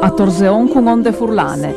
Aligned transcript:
A 0.00 0.10
Torseon 0.10 0.68
con 0.68 0.86
onde 0.86 1.12
furlane. 1.12 1.74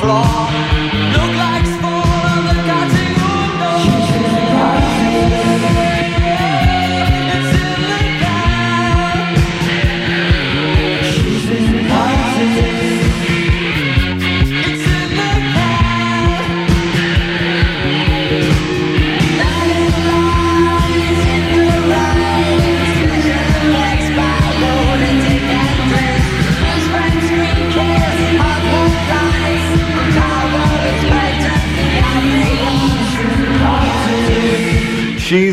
Floor 0.00 0.49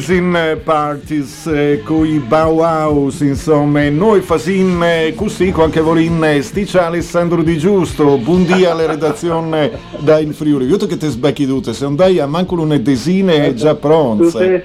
She's 0.07 0.19
in 0.19 0.61
parties 0.63 1.47
eh, 1.47 1.81
coi 1.83 2.19
Bauhaus, 2.19 3.19
insomma, 3.19 3.89
noi 3.89 4.21
fasin 4.21 4.81
eh, 4.81 5.13
così 5.13 5.51
qualche 5.51 5.81
volin 5.81 6.23
eh, 6.23 6.41
sticcia 6.41 6.85
Alessandro 6.85 7.43
Di 7.43 7.57
Giusto, 7.57 8.17
buondì 8.17 8.63
alla 8.63 8.85
redazione 8.85 9.71
da 9.99 10.19
in 10.19 10.33
Friuli. 10.33 10.65
Io 10.65 10.77
che 10.77 10.95
te 10.95 11.09
sbecchi 11.09 11.45
tutte, 11.45 11.73
se 11.73 11.83
non 11.83 11.97
dai 11.97 12.19
a 12.19 12.25
manco 12.25 12.55
una 12.55 12.77
desine 12.77 13.47
è 13.47 13.53
già 13.53 13.75
pronta. 13.75 14.29
sei, 14.29 14.63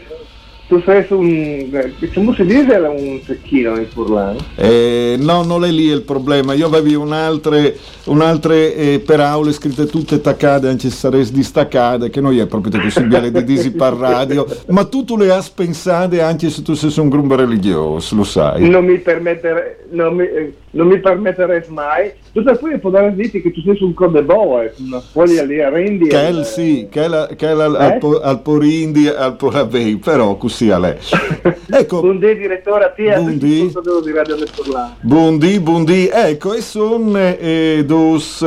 tu 0.73 0.81
sei 0.87 1.05
su 1.07 1.19
un... 1.19 1.69
eh, 1.71 2.11
Come 2.15 2.35
si 2.35 2.45
dice 2.47 2.73
un 2.77 3.21
secchino 3.23 3.77
in 3.77 3.87
furlano? 3.89 4.39
Eh, 4.57 5.17
no, 5.21 5.43
non 5.45 5.67
è 5.67 5.71
lì 5.71 5.85
il 5.89 6.01
problema. 6.01 6.55
Io 6.55 6.65
avevi 6.65 6.95
un'altre, 6.95 7.77
un'altre 8.05 8.75
eh, 8.75 9.03
per 9.05 9.21
aule 9.21 9.53
scritte 9.53 9.85
tutte 9.85 10.23
taccate, 10.23 10.69
anche 10.69 10.89
se 10.89 10.97
saresti 10.97 11.35
distaccate, 11.35 12.09
che 12.09 12.23
non 12.23 12.35
è 12.39 12.47
proprio 12.47 12.81
possibile 12.81 13.31
di 13.31 13.45
disi 13.45 13.73
per 13.73 13.93
radio, 13.93 14.47
ma 14.69 14.85
tu, 14.85 15.05
tu 15.05 15.19
le 15.19 15.31
hai 15.31 15.43
pensate 15.55 16.23
anche 16.23 16.49
se 16.49 16.63
tu 16.63 16.73
sei 16.73 16.91
un 16.97 17.11
gruppo 17.11 17.35
religioso, 17.35 18.17
lo 18.17 18.25
sai. 18.25 18.67
Non 18.67 18.87
mi, 18.87 18.97
permettere, 18.99 19.85
non, 19.91 20.15
mi, 20.15 20.25
eh, 20.25 20.55
non 20.71 20.87
mi 20.87 20.99
permetterei 21.01 21.63
mai. 21.69 22.13
Tu 22.33 22.43
sai 22.43 22.57
poi 22.57 22.79
può 22.79 22.89
dare 22.89 23.15
dirti 23.15 23.43
che 23.43 23.53
tu 23.53 23.61
sei 23.61 23.77
su 23.77 23.85
un 23.85 23.93
code 23.93 24.23
boe, 24.23 24.73
una 24.79 25.01
foglia 25.01 25.43
lì 25.43 25.61
a 25.61 25.69
rendi. 25.69 26.09
Che 26.09 26.17
è 26.19 26.31
il 26.31 26.45
sì, 26.47 26.87
che 26.91 27.05
è, 27.05 27.09
la, 27.09 27.27
che 27.37 27.49
è 27.49 27.53
la- 27.53 27.67
Eh? 27.79 27.85
al, 27.93 27.99
po- 27.99 28.21
al 28.21 28.41
Porindi 28.41 29.07
al 29.07 29.37
Poravei, 29.37 29.97
però 29.97 30.37
così 30.37 30.62
a 30.71 30.79
lei. 30.79 30.97
Ecco, 31.75 32.01
Buondì 32.01 32.37
direttore 32.37 32.85
a 32.85 32.91
te, 32.91 33.15
Buondì. 33.15 33.73
di 34.05 34.13
Radio. 34.13 34.37
Buondì, 35.01 35.59
buondì, 35.59 36.11
ecco, 36.13 36.53
e 36.53 36.61
sono 36.61 37.17
eh, 37.17 37.83
dos 37.87 38.47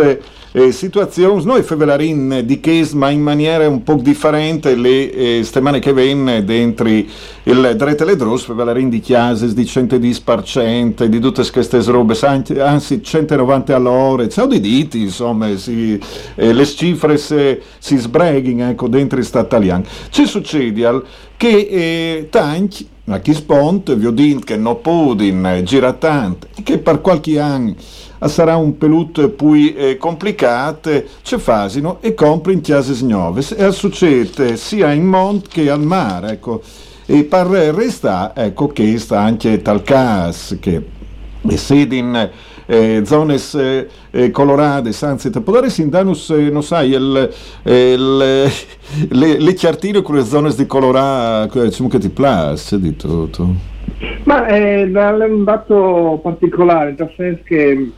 eh, 0.57 0.71
situazioni, 0.71 1.43
noi 1.43 1.63
fevelarin 1.63 2.43
di 2.45 2.61
che 2.61 2.87
ma 2.93 3.09
in 3.09 3.21
maniera 3.21 3.67
un 3.67 3.83
po' 3.83 3.95
differente 3.95 4.73
le 4.75 5.11
eh, 5.11 5.43
settimane 5.43 5.79
che 5.79 5.91
venne 5.91 6.45
dentro 6.45 6.87
il 6.87 7.73
drete 7.75 8.05
le 8.05 8.15
dros, 8.15 8.43
fevelarin 8.45 8.87
di 8.87 9.01
chiases 9.01 9.53
di 9.53 9.63
110%, 9.63 11.03
di 11.03 11.19
tutte 11.19 11.43
queste 11.51 11.81
robe, 11.83 12.17
anzi, 12.21 12.57
anzi 12.57 13.03
190 13.03 13.75
all'ora, 13.75 14.29
ciao 14.29 14.47
di 14.47 14.61
diti, 14.61 15.01
insomma, 15.01 15.53
si, 15.57 15.99
eh, 16.35 16.53
le 16.53 16.65
cifre 16.65 17.17
si, 17.17 17.59
si 17.77 17.97
sbreghino, 17.97 18.69
ecco, 18.69 18.87
dentro 18.87 19.21
Stato 19.23 19.47
italiano. 19.47 19.83
Ci 20.09 20.25
succede 20.25 20.85
al- 20.85 21.03
che 21.37 21.67
eh, 21.69 22.27
tanti 22.29 22.87
a 23.07 23.19
chi 23.19 23.33
spont, 23.33 23.95
vi 23.95 24.07
ho 24.07 24.11
detto 24.11 24.39
che 24.39 24.57
non 24.57 24.81
podin 24.81 25.45
eh, 25.45 25.63
gira 25.63 25.93
tanto, 25.93 26.47
che 26.63 26.79
per 26.79 27.01
qualche 27.01 27.39
anno 27.39 27.75
eh, 28.19 28.27
sarà 28.27 28.55
un 28.55 28.77
pelut 28.77 29.29
più 29.29 29.53
eh, 29.53 29.97
complicato, 29.97 31.03
ci 31.21 31.37
fasino 31.37 31.97
e 32.01 32.13
compri 32.13 32.53
in 32.53 32.61
chiese 32.61 33.05
nuove. 33.05 33.45
E 33.55 33.71
succede 33.71 34.57
sia 34.57 34.91
in 34.91 35.05
monte 35.05 35.49
che 35.51 35.69
al 35.69 35.81
mare, 35.81 36.31
ecco. 36.31 36.61
E 37.05 37.23
per 37.23 37.45
resta, 37.45 38.31
ecco, 38.35 38.67
che 38.67 38.97
sta 38.97 39.19
anche 39.19 39.61
tal 39.61 39.83
caso, 39.83 40.57
che 40.59 40.83
essendo 41.47 41.93
in 41.93 42.29
eh, 42.65 43.01
zone 43.05 43.35
eh, 43.53 43.87
eh, 44.11 44.31
te 44.31 45.41
può 45.41 45.53
dare 45.53 45.69
sindanus, 45.69 46.29
eh, 46.31 46.49
non 46.49 46.63
sai, 46.63 46.91
il, 46.91 47.31
eh, 47.63 47.93
il, 47.93 48.17
le, 49.09 49.39
le 49.39 49.53
chiartine 49.53 50.01
con 50.01 50.15
le 50.15 50.23
zone 50.23 50.53
di 50.55 50.65
colorate, 50.65 51.63
diciamo 51.63 51.89
che 51.89 51.99
ti 51.99 52.09
piace, 52.09 52.79
di 52.79 52.95
tutto. 52.95 53.73
Ma 54.23 54.45
è 54.47 54.83
un 54.83 55.43
dato 55.43 56.19
particolare, 56.21 56.95
nel 56.97 57.13
senso 57.15 57.41
che 57.43 57.91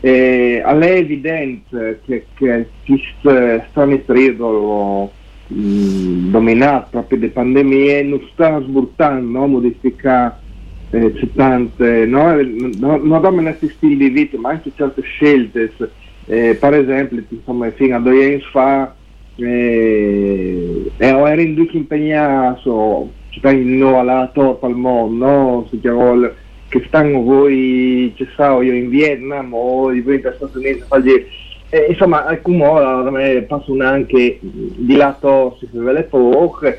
eh, 0.00 0.62
a 0.64 0.78
è 0.78 0.90
evidente 0.90 2.00
che, 2.04 2.26
che 2.34 2.68
questo 2.84 3.64
strano 3.70 3.98
periodo 3.98 5.10
dominato 5.46 6.88
proprio 6.90 7.18
da 7.18 7.28
pandemie 7.32 8.02
non 8.02 8.20
sta 8.32 8.60
sburtando, 8.60 9.38
no? 9.38 9.46
modificare 9.46 10.42
eh, 10.94 11.12
c'è 11.12 11.28
tante, 11.34 12.06
no? 12.06 12.34
no, 12.78 12.96
non 12.96 13.20
domina 13.20 13.50
questi 13.50 13.76
stili 13.76 13.96
di 13.96 14.08
vita, 14.10 14.38
ma 14.38 14.50
anche 14.50 14.70
certe 14.74 15.02
scelte. 15.02 15.72
Eh, 16.26 16.56
per 16.58 16.74
esempio, 16.74 17.22
insomma, 17.28 17.70
fino 17.72 17.96
a 17.96 18.00
due 18.00 18.24
anni 18.24 18.40
fa 18.50 18.94
eh, 19.36 20.90
ero 20.96 21.40
in 21.40 21.54
due 21.54 21.68
impegnato, 21.72 23.10
ci 23.30 23.40
stanno 23.40 23.98
alla 23.98 24.30
torpa 24.32 24.66
al 24.66 24.76
mondo, 24.76 25.26
no? 25.26 25.66
Si 25.70 25.80
chiama 25.80 26.30
che 26.68 26.82
stanno 26.86 27.22
voi, 27.22 28.12
ci 28.16 28.26
stavo 28.32 28.62
io 28.62 28.72
in 28.72 28.88
Vietnam 28.88 29.52
o 29.52 29.90
di 29.90 30.00
voi 30.00 30.16
in 30.16 30.32
Stati 30.34 30.56
Uniti 30.56 30.82
eh, 31.70 31.86
insomma, 31.88 32.24
alcun 32.24 32.58
modo 32.58 33.10
me 33.10 33.42
passano 33.48 33.82
anche 33.84 34.38
di 34.40 34.94
lato 34.94 35.56
si 35.58 35.68
vede 35.72 36.04
poco 36.04 36.72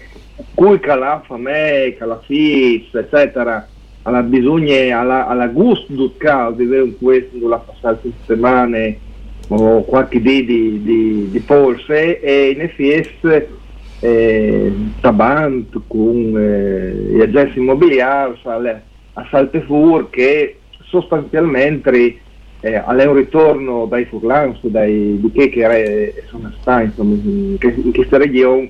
cui 0.53 0.79
cala 0.79 1.21
fame, 1.25 1.95
cala 1.97 2.21
fis, 2.25 2.93
eccetera, 2.93 3.67
alla 4.07 4.21
bisogna, 4.21 4.99
alla, 4.99 5.27
alla 5.27 5.47
gusto 5.47 5.91
di 5.91 6.63
avere 6.63 6.81
un 6.81 6.97
questo 6.97 7.47
la 7.47 7.57
passate 7.57 8.11
settimane 8.25 8.99
o 9.47 9.83
qualche 9.83 10.21
dì 10.21 10.45
di, 10.45 10.83
di, 10.83 11.29
di 11.31 11.39
polse 11.39 12.19
e 12.19 12.49
in 12.51 12.61
effetti 12.61 13.53
eh, 13.99 14.73
Tabant 15.01 15.81
con 15.87 16.33
eh, 16.37 17.15
gli 17.15 17.21
agenti 17.21 17.59
immobiliari 17.59 18.39
alle- 18.43 18.83
a 19.13 19.25
Saltefur 19.29 20.09
che 20.09 20.57
sostanzialmente 20.83 22.19
eh, 22.59 22.83
è 22.83 23.05
un 23.05 23.15
ritorno 23.15 23.85
dai 23.85 24.05
furlans, 24.05 24.59
dai, 24.65 25.19
di 25.19 25.31
che, 25.31 25.51
era- 25.55 26.11
sono 26.27 26.51
stati 26.59 26.85
insomma, 26.85 27.15
in, 27.15 27.57
in 27.59 27.93
questa 27.93 28.17
regione 28.17 28.69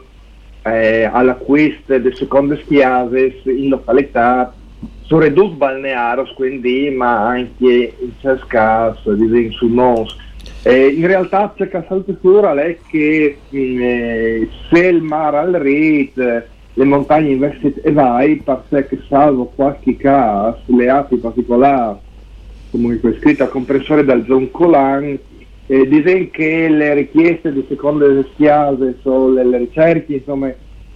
eh, 0.64 1.10
all'acquisto 1.12 1.98
delle 1.98 2.16
seconde 2.16 2.58
spiase 2.62 3.42
in 3.46 3.70
località 3.70 4.54
soprattutto 5.06 5.56
balneari, 5.56 6.24
quindi 6.36 6.90
ma 6.90 7.28
anche 7.28 7.96
in 8.00 8.12
in 9.38 9.52
sui 9.52 9.70
mons. 9.70 10.24
Eh, 10.64 10.88
in 10.88 11.06
realtà 11.06 11.54
c'è 11.56 11.68
che 11.70 11.84
salta 11.88 12.14
fuori 12.20 12.60
è 12.60 12.78
che 12.90 13.38
mm, 13.56 13.82
eh, 13.82 14.50
se 14.70 14.88
il 14.88 15.02
mare 15.02 15.38
al 15.38 15.54
rit, 15.54 16.18
le 16.18 16.84
montagne 16.84 17.32
invece 17.32 17.74
e 17.82 17.92
vai, 17.92 18.42
perché 18.68 19.02
salvo 19.08 19.52
qualche 19.56 19.96
caso, 19.96 20.60
le 20.66 20.90
api 20.90 21.18
particolari, 21.18 21.98
comunque 22.72 23.18
scritta 23.20 23.46
a 23.46 23.48
compressore 23.48 24.04
dal 24.04 24.24
John 24.24 24.50
Colan, 24.52 25.18
eh, 25.68 25.88
dicono 25.88 26.28
che 26.32 26.68
le 26.68 26.94
richieste 26.96 27.54
di 27.54 27.64
seconde 27.68 28.26
sono 29.02 29.30
le, 29.30 29.46
le 29.46 29.58
ricerche 29.60 30.14
insomma, 30.14 30.52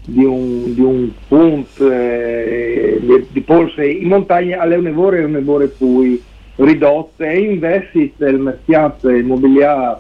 di 0.10 0.24
un, 0.24 0.74
di 0.74 0.82
un 0.82 1.10
punto 1.28 1.92
eh, 1.92 3.00
di, 3.30 3.42
polse 3.42 3.86
in 3.86 4.08
montagna 4.08 4.60
alle 4.60 4.76
un'evore 4.76 5.20
e 5.20 5.24
un'evore 5.24 5.68
poi 5.68 6.22
ridotte. 6.56 7.30
E 7.30 7.40
invece 7.40 8.12
il 8.18 8.40
mercato 8.40 9.10
immobiliare 9.10 10.00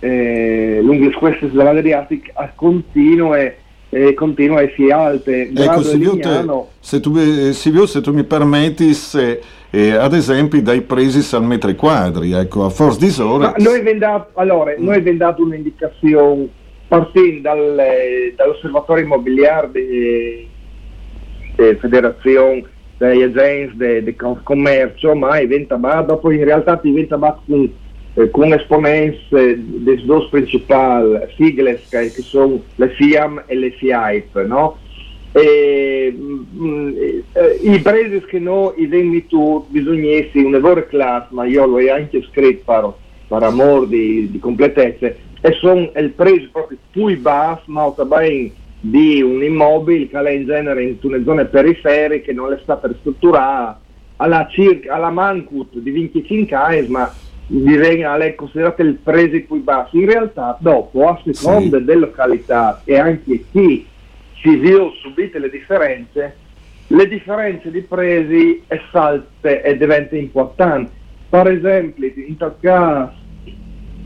eh, 0.00 0.80
lungo 0.82 1.10
queste 1.18 1.50
dell'Adriatic 1.50 2.30
a 2.34 2.50
continua 2.54 3.38
e 3.38 3.56
e 3.94 4.12
continua 4.14 4.60
e 4.60 4.72
si 4.74 4.90
alte. 4.90 5.52
Ecco, 5.54 5.80
Lignano 5.92 6.68
se, 6.80 6.98
tu, 6.98 7.16
eh, 7.16 7.52
Silvio, 7.52 7.86
se 7.86 8.00
tu 8.00 8.12
mi 8.12 8.24
permetti, 8.24 8.92
se, 8.92 9.40
eh, 9.70 9.92
ad 9.92 10.12
esempio 10.12 10.60
dai 10.60 10.82
presi 10.82 11.34
al 11.36 11.44
metri 11.44 11.76
quadri, 11.76 12.32
ecco, 12.32 12.64
a 12.64 12.70
forza 12.70 12.98
di 12.98 13.10
sole. 13.10 13.54
Noi 13.58 13.98
dato, 13.98 14.30
allora, 14.34 14.74
dato 15.14 15.42
un'indicazione 15.42 16.48
partendo 16.88 17.40
dal, 17.40 17.78
eh, 17.78 18.34
dall'osservatorio 18.36 19.04
immobiliare 19.04 19.70
della 21.56 21.78
Federazione 21.78 22.64
degli 22.96 23.22
agenti 23.22 24.02
di 24.02 24.16
commercio, 24.42 25.14
ma 25.14 25.38
diventa 25.38 25.76
dopo 26.02 26.30
in 26.30 26.44
realtà 26.44 26.78
diventa 26.82 27.16
con, 27.16 27.70
eh, 28.14 28.30
con 28.30 28.52
esponenti 28.52 29.18
delle 29.30 30.04
due 30.04 30.28
principali 30.30 31.18
sigle 31.36 31.80
che, 31.88 32.10
sono 32.10 32.62
le 32.76 32.88
FIAM 32.90 33.44
e 33.46 33.54
le 33.56 33.70
FIAIP, 33.72 34.44
no? 34.46 34.78
E, 35.32 36.14
mm, 36.16 36.96
eh, 37.32 37.58
I 37.62 37.80
presi 37.80 38.20
che 38.20 38.38
noi 38.38 38.74
bisogna 39.68 40.10
essere 40.10 40.44
un 40.44 40.52
lavoro 40.52 40.86
class, 40.86 41.30
ma 41.30 41.44
io 41.44 41.66
l'ho 41.66 41.92
anche 41.92 42.22
scritto 42.30 42.98
per, 43.26 43.38
per 43.38 43.42
amor 43.48 43.86
di, 43.86 44.30
di 44.30 44.38
completezze, 44.38 45.18
e 45.40 45.52
sono 45.60 45.90
il 45.96 46.10
prezzo 46.10 46.48
proprio 46.52 46.78
più 46.90 47.20
basso, 47.20 47.62
ma 47.66 47.88
bene 47.90 48.52
di 48.80 49.22
un 49.22 49.42
immobile 49.42 50.08
che 50.08 50.18
è 50.20 50.30
in 50.30 50.44
genere 50.44 50.82
in 50.82 50.96
una 51.02 51.22
zona 51.22 51.44
periferiche, 51.44 52.32
non 52.32 52.50
le 52.50 52.60
sta 52.62 52.76
per 52.76 52.94
strutturare, 53.00 53.76
alla, 54.16 54.46
circa, 54.50 54.94
alla 54.94 55.10
Mancut 55.10 55.76
di 55.78 55.90
25 55.90 56.56
anni, 56.56 56.88
ma 56.88 57.12
direi 57.46 57.96
che 57.96 58.26
è 58.26 58.34
considerato 58.34 58.82
il 58.82 58.94
prezzo 58.94 59.40
più 59.46 59.62
basso. 59.62 59.96
In 59.96 60.06
realtà, 60.06 60.56
dopo, 60.60 61.08
a 61.08 61.20
seconda 61.24 61.78
delle 61.78 62.00
località 62.00 62.82
e 62.84 62.98
anche 62.98 63.44
chi 63.50 63.86
si 64.40 64.56
vio 64.56 64.92
subite 65.00 65.38
le 65.38 65.48
differenze, 65.48 66.36
le 66.88 67.08
differenze 67.08 67.70
di 67.70 67.80
presi 67.80 68.62
è 68.66 68.78
salte 68.90 69.62
e 69.62 69.76
diventa 69.76 70.16
importante. 70.16 71.02
Per 71.34 71.48
esempio, 71.48 72.12
in 72.14 72.36
tal 72.36 72.54
caso 72.60 73.12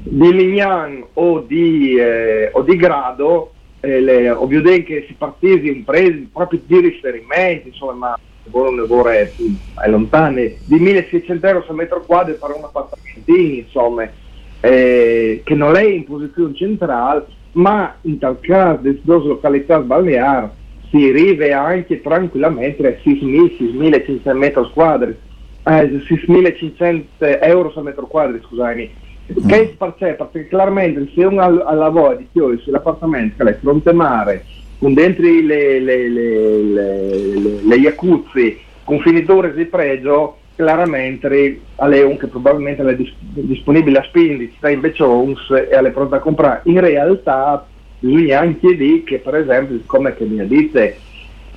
di 0.03 0.33
Lignan 0.33 1.05
o 1.13 1.41
di, 1.41 1.95
eh, 1.95 2.49
o 2.55 2.63
di 2.63 2.75
Grado, 2.77 3.53
eh, 3.81 4.01
le, 4.01 4.31
ovviamente 4.31 4.85
che 4.85 5.05
si 5.07 5.13
partisi 5.13 5.69
in 5.69 5.85
presi 5.85 6.31
proprio 6.33 6.59
di 6.65 6.81
riferimento, 6.81 7.69
insomma, 7.69 7.93
ma 7.93 8.19
non 8.51 8.87
vorrei 8.87 9.31
è 9.79 9.89
lontano, 9.91 10.37
di 10.41 10.79
1600 10.79 11.47
euro 11.47 11.65
al 11.69 11.75
metro 11.75 12.01
quadro 12.01 12.33
per 12.33 12.57
un 12.57 12.65
appartamentino, 12.65 13.57
insomma, 13.57 14.09
eh, 14.61 15.43
che 15.45 15.55
non 15.55 15.77
è 15.77 15.85
in 15.85 16.05
posizione 16.05 16.55
centrale, 16.55 17.27
ma 17.53 17.95
in 18.03 18.19
tal 18.19 18.41
caso 18.41 18.81
di 18.81 19.03
due 19.03 19.23
località 19.23 19.79
balneari 19.81 20.49
si 20.89 21.07
arriva 21.07 21.61
anche 21.61 22.01
tranquillamente 22.01 22.87
a 22.87 22.97
6.000-6.500 23.05 24.33
metri 24.35 24.71
quadri, 24.73 25.27
eh, 25.69 26.03
6.500 26.09 27.39
euro 27.43 27.73
al 27.75 27.83
metro 27.85 28.07
quadro, 28.07 28.41
scusami. 28.43 28.91
Che 29.47 29.61
è 29.61 29.69
perché? 29.77 30.15
Perché 30.15 30.49
chiaramente 30.49 31.11
se 31.15 31.23
uno 31.25 31.43
ha 31.43 31.75
lavoro 31.75 32.17
di 32.17 32.27
chiodi 32.33 32.63
sull'appartamento 32.63 33.45
che 33.45 33.51
è 33.51 33.59
fronte 33.59 33.93
mare, 33.93 34.45
con 34.79 34.95
dentro 34.95 35.25
le, 35.25 35.43
le, 35.43 35.81
le, 35.81 36.09
le, 36.09 37.37
le, 37.63 37.79
jacuzzi, 37.79 38.59
con 38.85 39.01
finiture 39.01 39.53
di 39.53 39.67
pregio, 39.67 40.39
chiaramente 40.55 41.61
a 41.77 41.87
Leon 41.87 42.17
che 42.17 42.29
probabilmente 42.29 42.83
è 42.83 42.97
dis- 42.97 43.15
disponibile 43.19 43.99
a 43.99 44.03
spendere, 44.05 44.53
sta 44.57 44.71
invece 44.71 45.03
ONS 45.03 45.51
e 45.51 45.69
è 45.69 45.91
pronta 45.91 46.17
a 46.17 46.21
comprare. 46.21 46.63
In 46.65 46.81
realtà 46.81 47.69
bisogna 47.99 48.41
anche 48.41 48.77
dire 48.77 49.03
che 49.03 49.19
per 49.19 49.35
esempio, 49.35 49.79
come 49.85 50.15
che 50.15 50.25
mi 50.25 50.47
dite, 50.47 50.99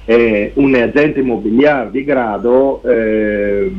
eh, 0.06 0.52
un 0.56 0.76
agente 0.76 1.20
immobiliare 1.20 1.92
di 1.92 2.04
grado, 2.04 2.82
eh, 2.84 3.72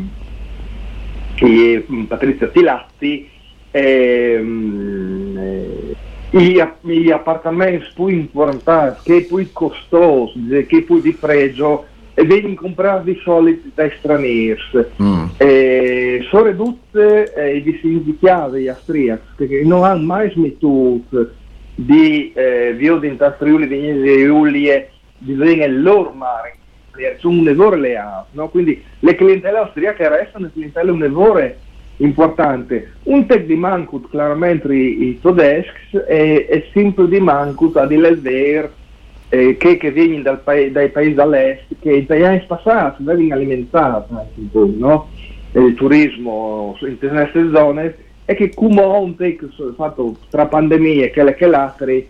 è 1.42 1.84
mm, 1.90 2.04
Patrizia 2.04 2.48
Tilazzi, 2.48 3.28
ehm, 3.70 5.36
eh, 5.38 5.96
gli, 6.30 6.62
gli 6.80 7.10
appartamenti 7.10 7.86
più 7.94 8.06
importanti, 8.08 9.00
che 9.04 9.24
più 9.24 9.46
costosi, 9.52 10.66
che 10.68 10.82
più 10.82 11.00
di 11.00 11.12
pregio, 11.12 11.86
e 12.14 12.24
vengono 12.24 12.54
comprati 12.54 13.12
di 13.12 13.20
solito 13.22 13.68
dai 13.74 13.90
stranieri. 13.98 14.60
Mm. 15.02 15.24
Eh, 15.36 16.26
sono 16.30 16.54
tutte 16.54 17.32
eh, 17.34 17.56
i 17.56 17.78
significati 17.80 18.60
gli 18.60 18.68
austriaci 18.68 19.22
che 19.36 19.62
non 19.64 19.84
hanno 19.84 20.04
mai 20.04 20.30
smettuto 20.30 21.30
di 21.74 22.32
eh, 22.34 22.76
in 22.78 23.34
Friuli 23.38 23.66
di 23.66 24.24
Giulie 24.24 24.90
di 25.18 25.34
vedere 25.34 25.64
il 25.66 25.82
loro 25.82 26.10
mare 26.10 26.56
sono 27.18 27.38
un 27.38 27.44
lavoro 27.44 27.76
leale 27.76 28.24
no? 28.32 28.48
quindi 28.48 28.82
le 29.00 29.14
clientele 29.14 29.58
austriache 29.58 30.08
restano 30.08 30.50
clientele 30.52 30.90
un 30.90 30.98
lavoro 30.98 31.54
importante 31.98 32.92
un 33.04 33.26
tec 33.26 33.44
di 33.44 33.54
Mankut 33.54 34.08
chiaramente 34.10 34.74
i, 34.74 35.18
tedeschi 35.20 35.96
è, 36.06 36.46
è 36.46 36.64
sempre 36.72 37.08
di 37.08 37.20
Mankut 37.20 37.76
a 37.76 37.86
dire 37.86 38.08
il 38.08 38.20
vero 38.20 38.70
eh, 39.32 39.56
che, 39.56 39.78
che 39.78 39.90
viene 39.90 40.20
dal 40.20 40.40
paese, 40.40 40.72
dai 40.72 40.90
paesi 40.90 41.14
dall'est, 41.14 41.64
che 41.80 42.04
anni 42.08 42.44
passati 42.46 43.02
vengono 43.02 43.34
alimentati 43.34 44.12
anche 44.12 44.32
un 44.34 44.50
po', 44.50 44.70
no? 44.76 45.08
il 45.52 45.74
turismo 45.74 46.76
in 46.82 46.98
queste 46.98 47.50
zone 47.50 47.96
e 48.26 48.34
che 48.34 48.52
come 48.54 48.82
un 48.82 49.16
te 49.16 49.36
che 49.36 49.48
sono 49.52 49.72
fatto 49.72 50.16
tra 50.28 50.46
pandemie 50.46 51.10
che 51.10 51.22
le 51.24 51.34
che 51.34 51.46
l'altre 51.46 52.06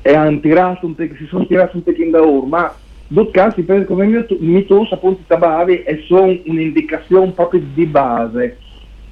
e 0.00 0.14
hanno 0.14 0.40
tirato 0.40 0.86
un 0.86 0.94
te, 0.94 1.14
si 1.18 1.26
sono 1.26 1.46
tirati 1.46 1.76
un 1.76 1.82
pochino 1.82 2.10
da 2.10 2.22
ora, 2.22 2.74
due 3.08 3.30
casi 3.30 3.62
per 3.62 3.84
come 3.86 4.06
mi, 4.06 4.24
mi 4.40 4.64
tu 4.66 4.86
appunto 4.90 5.22
tabavi 5.26 5.82
e 5.82 6.04
sono 6.06 6.38
un'indicazione 6.44 7.32
proprio 7.32 7.62
di 7.74 7.86
base. 7.86 8.58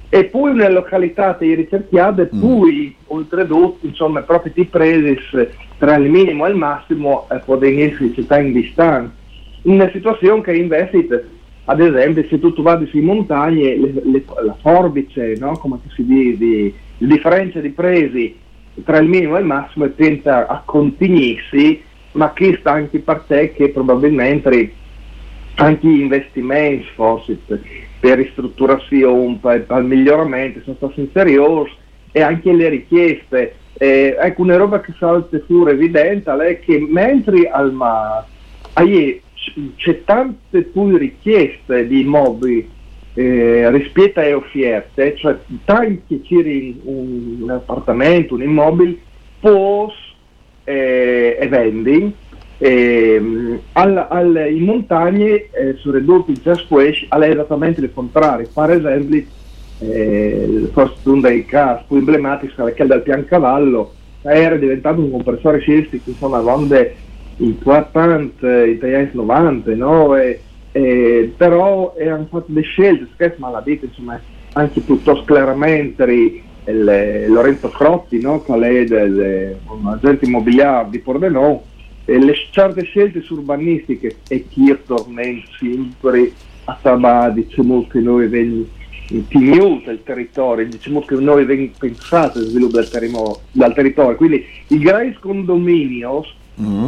E 0.09 0.25
poi 0.25 0.53
nelle 0.53 0.71
località 0.71 1.35
che 1.35 1.53
ricerchiate, 1.53 2.27
poi 2.27 2.95
oltretutto 3.07 3.85
insomma 3.85 4.21
proprio 4.21 4.53
ti 4.53 4.65
presi 4.65 5.17
tra 5.77 5.95
il 5.95 6.09
minimo 6.09 6.45
e 6.45 6.49
il 6.49 6.55
massimo 6.55 7.27
eh, 7.29 7.39
possono 7.39 7.65
essere 7.65 8.13
città 8.13 8.39
in 8.39 8.53
distanza. 8.53 9.13
Una 9.63 9.89
situazione 9.91 10.41
che 10.41 10.55
invece 10.55 11.29
ad 11.65 11.81
esempio 11.81 12.25
se 12.29 12.39
tu, 12.39 12.53
tu 12.53 12.61
vadi 12.61 12.85
sulle 12.87 13.01
montagne 13.01 13.75
le- 13.75 14.01
le- 14.05 14.25
la 14.45 14.55
forbice 14.61 15.35
no? 15.37 15.57
come 15.57 15.79
si 15.89 16.05
dice 16.05 16.37
di, 16.37 16.73
la 16.99 17.07
differenza 17.07 17.59
di 17.59 17.71
presi 17.71 18.39
tra 18.85 18.99
il 18.99 19.09
minimo 19.09 19.35
e 19.35 19.39
il 19.41 19.45
massimo 19.45 19.91
tenta 19.93 20.47
a 20.47 20.61
continuarsi 20.65 21.83
ma 22.17 22.29
qui 22.29 22.55
sta 22.59 22.71
anche 22.71 22.99
per 22.99 23.23
te 23.27 23.53
che 23.53 23.69
probabilmente 23.69 24.73
anche 25.55 25.87
gli 25.87 26.01
investimenti 26.01 26.87
forse 26.95 27.37
per, 27.99 28.17
ristrutturazione, 28.17 29.37
per, 29.39 29.63
per 29.63 29.81
miglioramento 29.83 30.61
sono 30.63 30.75
stati 30.75 30.99
inferiori 30.99 31.71
e 32.11 32.21
anche 32.21 32.51
le 32.51 32.69
richieste. 32.69 33.55
Eh, 33.73 34.17
ecco, 34.19 34.41
una 34.41 34.57
roba 34.57 34.81
che 34.81 34.93
salta 34.97 35.39
fuori 35.45 35.71
evidente 35.71 36.31
è 36.31 36.59
che 36.59 36.79
mentre 36.79 37.47
al 37.49 37.71
mare 37.71 38.25
c'è 39.75 40.03
tante 40.03 40.63
più 40.63 40.97
richieste 40.97 41.87
di 41.87 42.01
immobili 42.01 42.67
eh, 43.13 43.69
rispetto 43.71 44.19
alle 44.19 44.33
offerte, 44.33 45.15
cioè 45.15 45.37
tanti 45.65 46.21
giri 46.21 46.79
un, 46.83 47.37
un 47.41 47.49
appartamento, 47.51 48.33
un 48.33 48.41
immobile, 48.41 48.97
pos 49.39 50.06
eh, 50.67 51.37
e 51.39 51.47
vendi. 51.47 52.17
ehm, 52.59 53.67
al- 53.73 54.07
al- 54.09 54.47
in 54.51 54.63
montagne 54.63 55.49
eh, 55.51 55.75
su 55.77 55.91
ridotti 55.91 56.39
già 56.41 56.55
squash 56.57 57.05
è 57.07 57.29
esattamente 57.29 57.81
il 57.81 57.93
contrario. 57.93 58.49
Per 58.53 58.69
esempio, 58.71 59.25
eh, 59.77 60.69
forse 60.73 60.99
uno 61.03 61.21
dei 61.21 61.45
casi 61.45 61.85
più 61.87 61.97
emblematici 61.97 62.53
è 62.53 62.73
quello 62.73 62.93
del 62.95 63.03
Piancavallo, 63.03 63.95
era 64.21 64.55
diventato 64.57 64.99
un 64.99 65.11
compressore 65.11 65.59
sciistico, 65.59 66.09
insomma, 66.09 66.41
importante, 67.37 68.77
negli 68.81 68.93
anni 68.93 69.09
90, 69.13 69.75
no? 69.75 70.15
E, 70.15 70.43
e- 70.71 71.33
però 71.37 71.93
hanno 71.99 72.27
fatto 72.29 72.45
delle 72.47 72.61
scelte, 72.65 73.09
scherzo, 73.13 73.37
ma 73.39 73.49
la 73.51 73.61
dite, 73.61 73.85
insomma, 73.85 74.23
anche 74.53 74.81
piuttosto 74.81 75.23
chiaramente 75.25 76.46
il- 76.67 77.25
Lorenzo 77.29 77.69
Crotti, 77.69 78.19
no? 78.21 78.41
che 78.43 78.53
è 78.53 78.83
del- 78.85 79.57
un 79.67 79.87
agente 79.87 80.25
immobiliare 80.25 80.87
di 80.89 80.99
Pordenone, 80.99 81.61
e 82.05 82.19
le 82.19 82.33
certe 82.51 82.83
scelte 82.83 83.23
urbanistiche 83.29 84.17
e 84.27 84.47
chi 84.47 84.75
torna 84.85 85.21
sempre 85.59 86.31
a 86.65 86.77
Sabà, 86.81 87.29
diciamo 87.29 87.85
che 87.87 87.99
noi 87.99 88.25
abbiamo 88.25 88.65
tenuto 89.29 89.89
il 89.91 90.03
territorio, 90.03 90.65
diciamo 90.67 91.01
che 91.01 91.15
noi 91.15 91.43
abbiamo 91.43 91.69
pensato 91.77 92.39
al 92.39 92.45
sviluppo 92.45 92.77
del, 92.77 92.89
terimo- 92.89 93.39
del 93.51 93.73
territorio, 93.73 94.15
quindi 94.15 94.45
i 94.67 94.79
grandi 94.79 95.17
condomini 95.19 96.03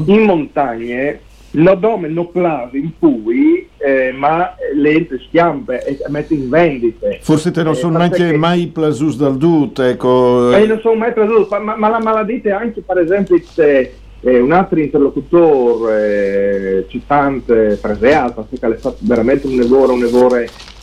in 0.06 0.22
montagne 0.24 1.22
non 1.52 1.80
dome 1.80 2.08
non 2.08 2.32
plave 2.32 2.78
in 2.78 2.92
cui, 3.00 3.68
eh, 3.78 4.12
ma 4.12 4.56
le 4.76 5.08
schiampe 5.28 5.84
e 5.84 5.98
mette 6.10 6.34
in 6.36 6.50
vendite. 6.50 7.20
Forse 7.22 7.50
te 7.52 7.64
non 7.64 7.74
Eh, 7.74 7.78
sono 7.78 7.98
perché- 7.98 8.18
neanche 8.20 8.38
mai 8.38 8.68
plasus 8.68 9.18
dal 9.18 9.38
dut, 9.38 9.80
ecco. 9.80 10.54
e 10.56 10.66
non 10.68 10.80
sono 10.82 10.96
mai 10.96 11.14
preso, 11.14 11.48
ma, 11.62 11.76
ma 11.76 11.90
la 11.90 12.00
maladite 12.00 12.52
anche 12.52 12.82
per 12.82 13.00
esempio 13.00 13.40
se, 13.44 13.94
eh, 14.22 14.40
un 14.40 14.52
altro 14.52 14.80
interlocutore 14.80 16.80
eh, 16.82 16.86
citante 16.90 17.76
Freseata, 17.78 18.46
che 18.50 18.68
è 18.68 18.78
stato 18.78 18.98
veramente 19.02 19.48
un 19.48 19.56
lavoro, 19.58 19.94
un 19.94 20.02
lavoro 20.02 20.36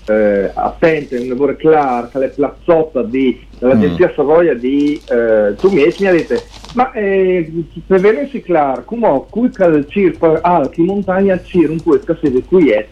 eh, 0.09 0.51
attento, 0.55 1.17
un 1.21 1.29
lavoro 1.29 1.57
chiaro, 1.57 2.09
che 2.13 2.25
è 2.25 2.29
plazzotta 2.31 3.03
di, 3.03 3.39
dell'agenzia 3.59 4.13
Savoia 4.15 4.55
di 4.55 5.01
eh, 5.11 5.55
tu 5.57 5.69
mi 5.71 5.85
mi 5.99 6.07
ha 6.07 6.13
detto 6.13 6.35
ma 6.77 6.93
eh, 6.93 7.51
per 7.87 8.01
venirsi 8.01 8.43
chiaro 8.43 8.85
come 8.85 9.25
qui 9.31 9.51
il 9.51 9.87
circo 9.89 10.39
alti 10.43 10.83
montagna 10.83 11.39
c'è 11.39 11.67
un 11.67 11.81
po' 11.83 11.99
si 12.21 12.45
qui 12.47 12.69
è 12.69 12.87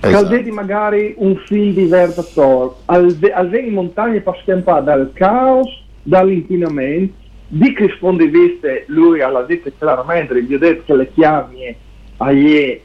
Caldeti 0.00 0.52
magari 0.52 1.12
un 1.16 1.34
film 1.46 1.74
di 1.74 1.86
Vertator, 1.86 2.76
al, 2.84 3.16
al 3.32 3.54
in 3.54 3.72
montagna 3.72 4.20
per 4.20 4.40
scampare 4.44 4.84
dal 4.84 5.10
caos, 5.12 5.68
dall'inquinamento, 6.04 7.14
di 7.48 7.72
che 7.72 7.88
sfondi 7.96 8.28
viste 8.28 8.84
lui 8.86 9.18
l'ha 9.18 9.42
detto 9.42 9.72
chiaramente, 9.76 10.40
gli 10.40 10.54
ho 10.54 10.58
detto 10.58 10.84
che 10.84 10.94
le 10.94 11.12
chiavi 11.12 11.76
agli 12.18 12.80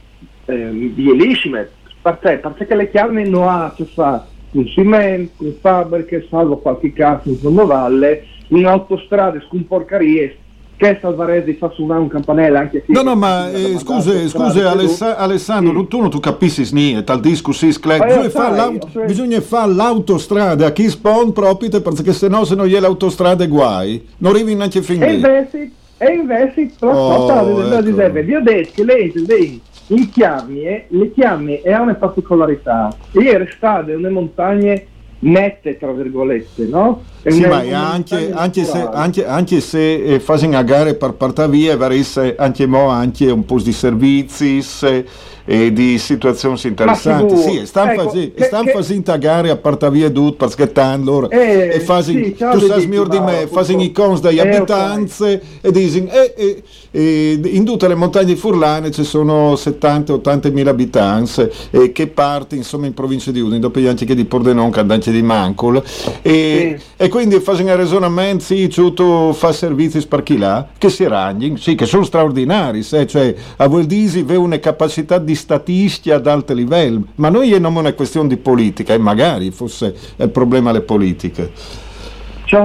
ehm, 0.45 0.93
bellissime, 0.95 1.69
perché? 2.01 2.41
Perché 2.41 2.73
le 2.75 2.89
chiavi 2.89 3.29
non 3.29 3.43
ha 3.43 3.65
a 3.65 3.73
che 3.75 3.85
fare 3.85 4.21
con 4.51 4.65
cemento, 4.65 5.33
con 5.37 5.55
fabbriche, 5.61 6.25
salvo 6.29 6.57
qualche 6.57 6.93
caso 6.93 7.29
in 7.29 7.37
fondo 7.37 7.67
valle, 7.67 8.25
in 8.57 8.65
autostrade 8.65 9.43
con 9.49 9.65
porcarie, 9.67 10.37
che 10.75 10.97
Salvaresi 10.99 11.53
fa 11.53 11.69
suonare 11.69 12.01
un 12.01 12.07
campanello 12.07 12.57
anche 12.57 12.83
qui. 12.83 12.93
No, 12.93 13.03
no, 13.03 13.15
ma 13.15 13.49
eh, 13.51 13.77
scusi, 13.77 14.27
scusi 14.27 14.59
Alessa- 14.59 15.17
Alessandro, 15.17 15.85
tu 15.87 15.99
non 16.01 16.09
tu 16.09 16.19
capisci 16.19 16.67
niente, 16.73 17.03
tal 17.03 17.21
io 17.95 18.05
bisogna 18.05 18.29
fare 18.29 18.55
l'aut- 18.55 18.89
sì. 18.89 18.99
bisogna 19.05 19.41
fare 19.41 19.71
l'autostrada 19.73 20.65
a 20.67 20.71
chi 20.71 20.89
spawn 20.89 21.31
proprio 21.31 21.69
perché 21.81 22.11
se 22.11 22.27
no 22.27 22.43
se 22.43 22.55
non 22.55 22.65
gli 22.65 22.73
è 22.73 22.79
l'autostrada 22.79 23.43
è 23.43 23.47
guai, 23.47 24.05
non 24.17 24.33
arrivi 24.33 24.55
neanche 24.55 24.81
fin 24.81 25.01
E 25.03 25.07
lì. 25.09 25.13
invece, 25.15 25.71
e 25.97 26.11
invece 26.13 26.71
la 26.79 26.87
Oh, 26.97 27.25
ecco. 28.19 28.25
vi 28.27 28.35
ho 28.35 28.41
detto 28.41 28.71
che 28.75 28.83
lei, 28.83 29.13
lei 29.27 29.61
in 29.87 30.09
chiamme, 30.09 30.85
le 30.87 31.11
chiamme 31.13 31.61
ha 31.61 31.81
una 31.81 31.93
particolarità, 31.93 32.93
ieri 33.11 33.47
state 33.55 33.91
nelle 33.91 34.09
montagne 34.09 34.87
nette, 35.23 35.77
tra 35.77 35.91
virgolette, 35.91 36.65
no? 36.65 37.01
Sì, 37.25 37.37
una- 37.39 37.47
ma 37.47 37.61
una 37.63 37.91
anche, 37.91 38.31
anche 38.31 38.63
se, 38.63 38.87
anche, 38.91 39.25
anche 39.25 39.59
se 39.61 39.93
eh, 40.15 40.19
fanno 40.19 40.57
a 40.57 40.63
gare 40.63 40.95
per 40.95 41.13
partire 41.13 41.47
via, 41.49 41.77
varesse 41.77 42.35
anche 42.37 42.65
mo 42.65 42.87
anche 42.89 43.29
un 43.31 43.45
po' 43.45 43.59
di 43.59 43.71
servizi 43.71 44.61
se- 44.61 45.05
e 45.45 45.73
di 45.73 45.97
situazioni 45.97 46.57
interessanti. 46.63 47.35
Sì, 47.37 47.65
stanno 47.65 47.91
Ecco, 47.91 48.03
facendo 48.09 48.33
che- 48.35 48.71
facendo 48.71 49.11
a 49.11 49.17
gare 49.17 49.49
a 49.49 49.57
partire 49.57 49.91
via 49.91 50.09
tutto 50.09 50.45
perché 50.47 50.71
tanto 50.71 51.11
loro 51.11 51.29
Eh, 51.29 51.69
e 51.73 51.79
fanno, 51.79 52.01
sì, 52.03 52.35
tu 52.35 52.59
sai 52.59 52.87
miglior 52.87 53.07
di 53.07 53.19
me, 53.19 53.47
fanno 53.51 53.81
i 53.81 53.91
cons 53.91 54.21
degli 54.21 54.39
Eh, 54.39 54.41
ok. 54.41 54.47
abitanti 54.55 55.39
e 55.61 55.71
dicono 55.71 56.11
eh, 56.11 56.33
eh, 56.37 56.63
eh, 56.91 57.39
in 57.43 57.65
tutte 57.65 57.87
le 57.87 57.95
montagne 57.95 58.35
furlane 58.35 58.91
ci 58.91 59.03
sono 59.03 59.55
70-80 59.55 60.51
mila 60.51 60.69
abitanti 60.71 61.47
e 61.71 61.91
che 61.91 62.07
parte 62.07 62.55
insomma 62.55 62.85
in 62.85 62.93
provincia 62.93 63.31
di 63.31 63.39
Udine, 63.39 63.59
dopo 63.59 63.79
gli 63.79 63.87
anche 63.87 64.05
che 64.05 64.15
di 64.15 64.25
Pordenone, 64.25 64.71
che 64.71 64.79
anche 64.79 65.11
di 65.11 65.21
Mancul 65.21 65.81
e, 66.21 66.79
e 66.95 67.07
quindi 67.09 67.39
fanno 67.39 67.61
un 67.61 67.75
ragionamento 67.75 68.43
sì, 68.43 68.67
tu 68.69 69.31
fa 69.33 69.51
servizi 69.51 70.05
per 70.07 70.23
chi 70.23 70.37
là 70.37 70.67
che 70.77 70.89
si 70.89 71.07
ragni, 71.07 71.57
sì, 71.57 71.75
che 71.75 71.85
sono 71.85 72.03
straordinari 72.03 72.83
se, 72.83 73.05
cioè 73.07 73.33
a 73.57 73.67
dire 73.67 74.23
che 74.25 74.35
una 74.35 74.59
capacità 74.59 75.17
di 75.17 75.32
statistica 75.35 76.15
ad 76.15 76.27
alto 76.27 76.53
livello 76.53 77.03
ma 77.15 77.29
noi 77.29 77.49
non 77.59 77.75
è 77.75 77.79
una 77.79 77.93
questione 77.93 78.27
di 78.27 78.37
politica 78.37 78.93
e 78.93 78.97
magari 78.97 79.51
fosse 79.51 79.93
il 80.17 80.29
problema 80.29 80.71
le 80.71 80.81
politiche 80.81 81.51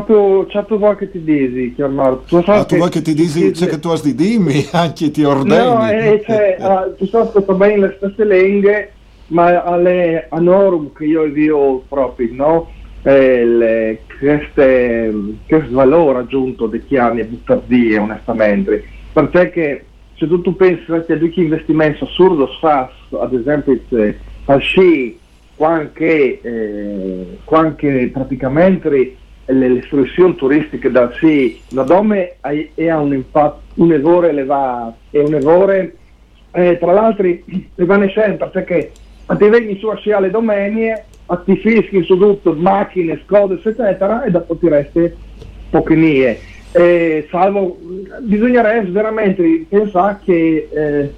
tu, 0.04 0.46
ciao 0.50 0.64
tu 0.66 0.78
vuoi 0.78 0.96
che 0.96 1.10
ti 1.10 1.22
dici, 1.22 1.74
chiamare? 1.74 2.18
Tu 2.26 2.42
sai 2.42 2.58
Ah, 2.58 2.64
tu 2.64 2.76
vuoi 2.76 2.90
che 2.90 3.00
ti 3.00 3.14
dici, 3.14 3.52
c'è 3.52 3.68
che 3.68 3.78
tu 3.78 3.88
hai 3.88 4.00
di 4.02 4.14
dimmi, 4.14 4.66
anche 4.72 5.10
ti 5.10 5.22
ordini. 5.24 5.56
No, 5.56 5.88
eh, 5.88 6.22
cioè, 6.26 6.56
ah, 6.60 6.92
ci 6.98 7.06
sono 7.06 7.26
state 7.26 7.52
bene 7.54 7.78
le 7.78 7.94
stesse 7.96 8.24
lingue, 8.24 8.92
ma 9.28 9.62
alle 9.62 10.26
a 10.28 10.38
norm 10.40 10.92
che 10.92 11.04
io 11.04 11.24
vi 11.24 11.48
proprio, 11.88 12.28
no? 12.32 12.70
Eh, 13.02 13.44
le- 13.46 14.02
queste, 14.18 15.14
questo 15.46 15.74
valore 15.74 16.18
aggiunto 16.18 16.66
di 16.66 16.84
chiami 16.84 17.20
e 17.20 17.24
buttare 17.24 17.62
via, 17.66 18.02
onestamente. 18.02 18.84
Perché 19.12 19.86
se 20.18 20.26
tu, 20.26 20.40
tu 20.40 20.56
pensi 20.56 20.84
di 21.18 21.30
che 21.30 21.40
investimento 21.40 22.04
assurdo 22.04 22.48
fa, 22.60 22.90
ad 23.20 23.32
esempio, 23.32 23.78
se, 23.88 24.18
al 24.46 24.60
sci, 24.60 25.16
quanche, 25.54 26.40
eh, 26.40 27.38
praticamente 28.12 28.88
le, 28.90 29.16
le 29.46 29.80
turistiche 30.36 30.90
dal 30.90 31.12
sci, 31.12 31.60
la 31.70 31.84
dome 31.84 32.34
ha 32.40 33.00
un 33.00 33.14
impatto, 33.14 33.60
un 33.74 33.92
errore 33.92 34.30
elevato, 34.30 34.96
e 35.10 35.20
un 35.20 35.34
errore, 35.34 35.96
eh, 36.50 36.76
tra 36.78 36.92
l'altro, 36.92 37.28
evanescente, 37.76 38.44
perché 38.46 38.90
a 39.26 39.36
te 39.36 39.48
vedi 39.48 39.78
su 39.78 39.88
sci 39.94 40.10
alle 40.10 40.30
domenie, 40.30 41.04
a 41.26 41.36
ti 41.36 41.56
fischi 41.56 42.02
su 42.02 42.18
tutto, 42.18 42.54
macchine, 42.54 43.20
scode, 43.24 43.54
eccetera, 43.54 44.24
e 44.24 44.30
dopo 44.32 44.56
ti 44.56 44.68
resti 44.68 45.12
pochenie. 45.70 46.56
Eh, 46.72 47.26
salvo, 47.30 47.78
bisognerebbe 48.20 48.90
veramente 48.90 49.66
pensare 49.68 50.20
che 50.24 50.68
eh, 50.70 51.14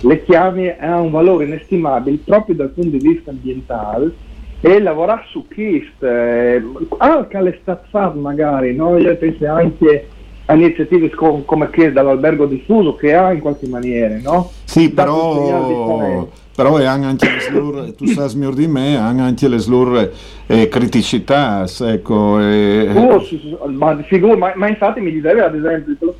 le 0.00 0.24
chiavi 0.24 0.74
hanno 0.78 1.02
un 1.02 1.10
valore 1.10 1.44
inestimabile 1.44 2.18
proprio 2.24 2.56
dal 2.56 2.70
punto 2.70 2.96
di 2.96 3.08
vista 3.08 3.30
ambientale 3.30 4.12
e 4.60 4.80
lavorare 4.80 5.22
su 5.30 5.46
KIST, 5.46 6.02
eh, 6.02 6.62
anche 6.98 7.36
alle 7.36 7.58
stazzate 7.60 8.18
magari, 8.18 8.74
no? 8.74 8.98
io 8.98 9.16
penso 9.16 9.46
anche 9.46 10.08
a 10.46 10.54
iniziative 10.54 11.10
co- 11.10 11.42
come 11.44 11.70
KIST 11.70 11.92
dall'albergo 11.92 12.46
diffuso 12.46 12.96
che 12.96 13.14
ha 13.14 13.32
in 13.32 13.40
qualche 13.40 13.68
maniera, 13.68 14.18
no? 14.20 14.50
Sì, 14.68 14.90
però, 14.90 16.28
però 16.54 16.76
è 16.76 16.84
anche 16.84 17.24
le 17.24 17.40
slur, 17.40 17.94
tu 17.94 18.04
sai 18.04 18.28
miglior 18.34 18.52
di 18.52 18.66
me, 18.66 18.98
hanno 18.98 19.22
anche 19.22 19.48
le 19.48 19.56
slur 19.56 20.12
eh, 20.46 20.68
criticità, 20.68 21.64
ecco. 21.80 22.38
eh, 22.38 22.92
Oh, 22.94 23.18
sì, 23.24 23.38
sì, 23.38 23.56
ma, 23.70 23.96
figu- 24.02 24.36
ma, 24.36 24.52
ma 24.56 24.68
infatti 24.68 25.00
mi 25.00 25.10
diceva 25.10 25.46
ad 25.46 25.54
esempio 25.54 26.14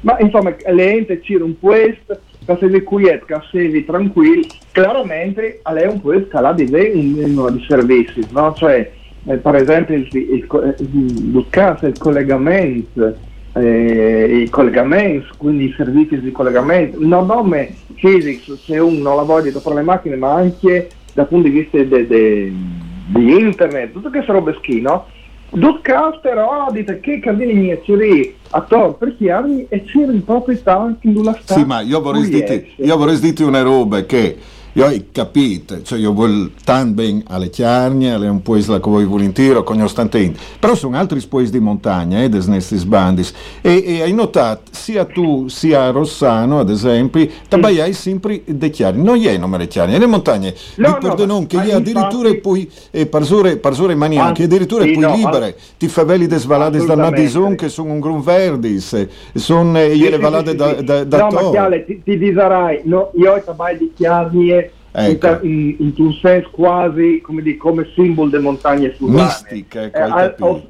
ma 0.00 0.16
insomma 0.18 0.54
le 0.72 0.92
ente 0.92 1.20
c'era 1.20 1.44
un 1.44 1.58
questo, 1.60 2.20
che 2.46 2.56
se 2.58 2.68
vi 2.68 2.82
quiet, 2.82 3.26
che 3.26 3.36
se 3.50 3.68
vi 3.68 3.84
tranquilli, 3.84 4.46
chiaramente 4.72 5.60
a 5.62 5.72
lei 5.72 5.86
un 5.86 6.00
questo 6.00 6.38
ha 6.38 6.52
di 6.54 6.70
lei 6.70 6.90
un 6.94 7.32
numero 7.34 7.50
di 7.50 7.62
servizi, 7.68 8.26
no? 8.30 8.54
Cioè, 8.54 8.92
eh, 9.26 9.36
per 9.36 9.56
esempio 9.56 9.94
il, 9.94 10.08
il, 10.10 10.46
eh, 10.50 10.74
il 10.78 11.46
caso, 11.50 11.86
il 11.86 11.98
collegamento, 11.98 13.14
eh, 13.54 14.42
i 14.42 14.48
collegamenti, 14.48 15.26
quindi 15.36 15.66
i 15.66 15.74
servizi 15.76 16.20
di 16.20 16.32
collegamento, 16.32 16.98
non 17.00 17.26
nome 17.26 17.74
fisico 17.94 18.56
se 18.56 18.78
uno 18.78 19.00
non 19.00 19.16
la 19.16 19.22
voglia 19.22 19.52
dopo 19.52 19.72
le 19.72 19.82
macchine, 19.82 20.16
ma 20.16 20.34
anche 20.34 20.90
dal 21.12 21.28
punto 21.28 21.48
di 21.48 21.60
vista 21.60 21.78
di 21.78 23.38
internet, 23.38 23.92
tutte 23.92 24.10
queste 24.10 24.32
robe 24.32 24.56
schino, 24.58 25.06
due 25.50 25.80
cose 25.84 26.18
però 26.20 26.68
dite 26.72 26.98
che 26.98 27.20
c'eri 27.20 28.34
a 28.50 28.60
tor 28.62 28.96
per 28.96 29.16
chiarmi 29.16 29.66
e 29.68 29.84
c'eri 29.84 30.18
proprio 30.18 30.58
tanti 30.62 31.08
in 31.08 31.18
una 31.18 31.36
sta 31.40 31.54
Sì, 31.54 31.64
ma 31.64 31.80
io 31.80 32.00
vorrei 32.00 32.28
dirti, 32.28 32.72
io 32.76 32.96
vorrei 32.96 33.20
dirti 33.20 33.42
una 33.44 33.62
roba 33.62 34.04
che 34.04 34.36
io 34.76 34.86
ho 34.86 34.92
capito, 35.12 35.82
cioè 35.82 35.98
io 35.98 36.12
voglio 36.12 36.50
tanto 36.64 36.94
bene 37.02 37.22
alle 37.28 37.48
chiarnie, 37.48 38.12
alle 38.12 38.28
un 38.28 38.42
po' 38.42 38.56
isla 38.56 38.80
che 38.80 38.90
voi 38.90 39.04
volentieri, 39.04 39.62
con 39.62 39.76
gli 39.76 39.80
ostantini, 39.82 40.34
però 40.58 40.74
sono 40.74 40.96
altri 40.96 41.20
spoisi 41.20 41.52
di 41.52 41.60
montagna, 41.60 42.22
eh, 42.22 42.28
des 42.28 42.46
nestis 42.46 42.82
bandis, 42.84 43.32
e, 43.60 43.84
e 43.86 44.02
hai 44.02 44.12
notato, 44.12 44.62
sia 44.72 45.04
tu 45.04 45.46
sia 45.48 45.90
Rossano, 45.90 46.58
ad 46.58 46.70
esempio, 46.70 47.26
tabbaiai 47.48 47.92
sempre 47.92 48.42
dei 48.44 48.70
chiari, 48.70 49.00
non 49.00 49.16
è 49.24 49.36
nome 49.36 49.58
le 49.58 49.68
chiarnie, 49.68 49.98
le 49.98 50.06
montagne, 50.06 50.54
No, 50.76 50.86
di 50.88 50.92
no, 50.92 50.98
Pordenone, 50.98 51.46
che 51.46 51.56
ma 51.56 51.64
gli 51.64 51.70
addirittura 51.70 52.28
infatti- 52.28 52.40
poi, 52.40 52.70
e 52.90 53.06
parsore, 53.06 53.56
parsore 53.58 53.94
mania, 53.94 54.24
Ah, 54.24 54.32
che 54.32 54.44
addirittura 54.44 54.84
sì, 54.84 54.92
poi 54.92 55.02
no, 55.02 55.14
libere, 55.14 55.56
ti 55.78 55.86
faveli 55.88 56.26
des 56.26 56.44
valades 56.46 56.84
dal. 56.84 56.98
Madison 56.98 57.54
che 57.54 57.68
sono 57.68 57.92
un 57.92 58.00
grunverdis, 58.00 58.92
eh, 58.94 59.08
sono 59.34 59.78
eh, 59.78 59.92
Sì, 59.94 60.08
le 60.08 60.18
valade 60.18 60.50
sì, 60.50 60.56
da, 60.56 60.72
da, 60.82 61.04
da 61.04 61.18
no, 61.18 61.28
ma 61.30 61.50
chiale, 61.50 61.84
ti, 61.84 62.02
ti 62.02 62.18
disarai, 62.18 62.80
no, 62.84 63.10
io 63.14 63.32
ho 63.34 63.40
tabai 63.44 63.76
di 63.78 63.92
chiarnie 63.94 64.63
Ecco. 64.96 65.40
in, 65.42 65.74
in 65.78 65.92
un 65.96 66.12
senso 66.14 66.50
quasi 66.52 67.20
come, 67.20 67.42
di, 67.42 67.56
come 67.56 67.88
simbolo 67.94 68.30
delle 68.30 68.42
montagne 68.44 68.94
sulane. 68.94 69.22
Mistica, 69.22 69.82
ecco, 69.82 69.98
Eh, 69.98 70.02
hai 70.02 70.32
o- 70.38 70.62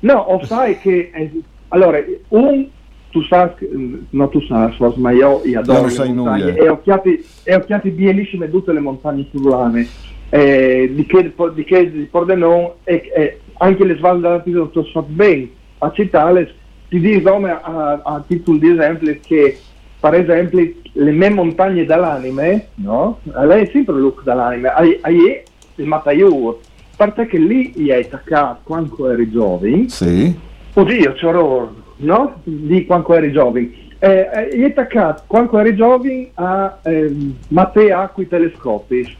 no, 0.00 0.14
o 0.14 0.44
sai 0.46 0.78
che 0.78 1.10
eh, 1.12 1.30
allora 1.68 2.02
un 2.28 2.66
tu 3.10 3.22
sai 3.24 3.50
che- 3.56 3.68
no 4.10 4.28
tu 4.28 4.40
sai 4.46 4.74
ma 4.96 5.10
io, 5.12 5.42
io 5.44 5.58
adoro 5.60 5.78
non 5.80 5.86
le 5.88 5.92
sai 5.94 6.12
montagne 6.12 6.50
nulla. 6.52 6.62
e 6.64 6.68
occhiati 6.68 7.24
e 7.44 7.54
occhiati 7.54 7.90
bielissime 7.90 8.50
tutte 8.50 8.72
le 8.72 8.80
montagne 8.80 9.26
sulane 9.30 9.86
eh, 10.30 10.90
di 10.92 11.06
che 11.06 11.32
di 11.54 11.64
che 11.64 11.90
di 11.92 12.02
Pordenone 12.10 12.72
e, 12.82 13.10
e 13.14 13.40
anche 13.58 13.84
le 13.84 13.96
svalle 13.96 14.20
della 14.20 14.40
Pisa 14.40 14.68
sono 14.72 15.06
bene 15.08 15.48
a 15.78 15.92
citarle 15.92 16.54
ti 16.88 16.98
dico 16.98 17.34
a, 17.36 17.60
a, 17.62 18.00
a 18.02 18.24
titolo 18.26 18.58
di 18.58 18.70
esempio 18.70 19.16
che 19.22 19.58
per 20.04 20.20
esempio 20.20 20.70
le 20.92 21.10
mie 21.12 21.30
montagne 21.30 21.86
dall'anime 21.86 22.68
no? 22.74 23.20
lei 23.22 23.64
è 23.64 23.70
sempre 23.72 23.94
look 23.94 24.22
dall'anime 24.22 24.68
hai, 24.68 25.42
il 25.76 25.86
Mataiur 25.86 26.58
perché 26.94 27.38
lì 27.38 27.72
gli 27.74 27.90
hai 27.90 28.02
attaccato 28.02 28.60
quando 28.64 29.10
eri 29.10 29.30
giovane 29.30 29.88
Sì, 29.88 30.36
Oddio, 30.74 31.12
c'ero, 31.12 31.74
no? 31.98 32.40
Di 32.42 32.84
quando 32.84 33.14
eri 33.14 33.30
giovane. 33.30 33.70
Eh, 34.00 34.28
eh, 34.32 34.56
gli 34.58 34.64
attaccato 34.64 35.22
quando 35.26 35.58
eri 35.58 35.76
giovane 35.76 36.30
a 36.34 36.78
ehm, 36.82 37.36
Matteo 37.48 37.98
Acqui 37.98 38.26
Telescopi. 38.26 39.16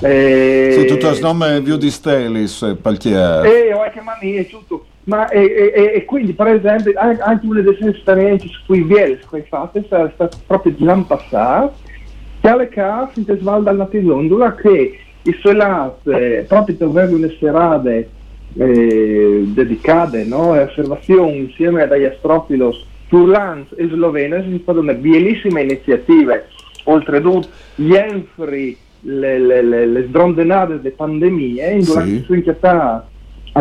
Eh, 0.00 0.76
sì, 0.78 0.86
tutto 0.86 1.10
il 1.10 1.18
nome 1.20 1.60
View 1.60 1.76
di 1.76 1.90
Stelis, 1.90 2.62
eh, 2.62 2.74
Palchier. 2.74 3.44
e 3.44 3.72
ho 3.72 3.88
che 3.90 4.00
mani 4.00 4.36
e 4.36 4.48
tutto. 4.48 4.86
Ma 5.04 5.28
e, 5.28 5.42
e- 5.74 5.92
e- 5.96 6.04
quindi 6.06 6.32
per 6.32 6.46
esempio 6.48 6.92
an- 6.96 7.18
anche 7.20 7.44
una 7.46 7.60
delle 7.60 7.90
esperienze 7.90 8.46
sui 8.64 8.82
vieles 8.82 9.18
che 9.28 9.36
hai 9.36 9.44
fatto 9.46 9.78
è 9.78 9.82
stata 9.84 10.28
proprio 10.46 10.74
l'anno 10.78 11.04
passato 11.04 11.74
che 12.40 12.48
alle 12.48 12.68
case 12.68 13.20
in 13.20 13.26
Tesvalda 13.26 13.70
al 13.70 13.76
Natilondula 13.76 14.54
che 14.54 14.98
i 15.22 15.32
suoi 15.40 15.56
lati 15.56 16.08
eh, 16.10 16.44
proprio 16.48 16.76
per 16.76 16.86
avere 16.88 17.14
una 17.14 17.28
serata 17.38 17.90
eh, 17.90 19.42
dedicate 19.46 20.24
no, 20.24 20.52
a 20.52 20.62
osservazioni 20.62 21.38
insieme 21.38 21.82
agli 21.82 22.04
astrofilos 22.04 22.86
Turlans 23.08 23.68
e 23.76 23.86
Slovenia 23.88 24.42
sono 24.42 24.58
state 24.62 24.78
una 24.78 24.94
bellissima 24.94 25.60
iniziativa 25.60 26.40
oltretutto 26.84 27.48
gli 27.74 27.94
enfri 27.94 28.76
le, 29.00 29.38
le, 29.38 29.62
le, 29.62 29.86
le 29.86 30.06
sdrondenate 30.08 30.76
delle 30.76 30.90
pandemie 30.92 31.72
in 31.72 31.82
Sì. 31.82 31.92
durante 31.92 32.22
su 32.22 32.34
inchiatà 32.34 32.92
al 32.94 33.02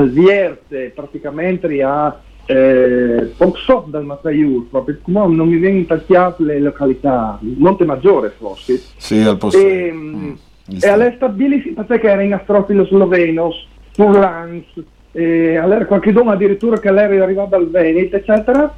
Vierte 0.01 0.91
praticamente 0.93 1.81
a 1.83 2.19
eh, 2.45 3.31
so 3.55 3.85
dal 3.87 4.03
Mataiur 4.03 4.65
proprio 4.69 4.97
come 5.01 5.27
non 5.33 5.47
mi 5.47 5.57
vengono 5.57 5.85
tacchiate 5.85 6.43
le 6.43 6.59
località 6.59 7.37
Monte 7.41 7.85
Maggiore 7.85 8.33
forse. 8.37 8.81
Sì, 8.97 9.21
al 9.21 9.37
posto. 9.37 9.57
e, 9.59 9.91
Mm, 9.93 10.31
il 10.67 10.75
e 10.75 10.77
sta- 10.79 10.93
all'esta 10.93 11.29
bellissima 11.29 11.83
perché 11.83 12.07
era 12.09 12.21
in 12.21 12.33
astrofilo 12.33 12.85
slovenos 12.85 13.67
Turlans 13.93 14.65
e 15.11 15.57
allora 15.57 15.85
qualche 15.85 16.11
dono 16.11 16.31
addirittura 16.31 16.79
che 16.79 16.91
lei 16.91 17.19
arrivava 17.19 17.47
dal 17.49 17.69
Veneto 17.69 18.15
eccetera. 18.15 18.73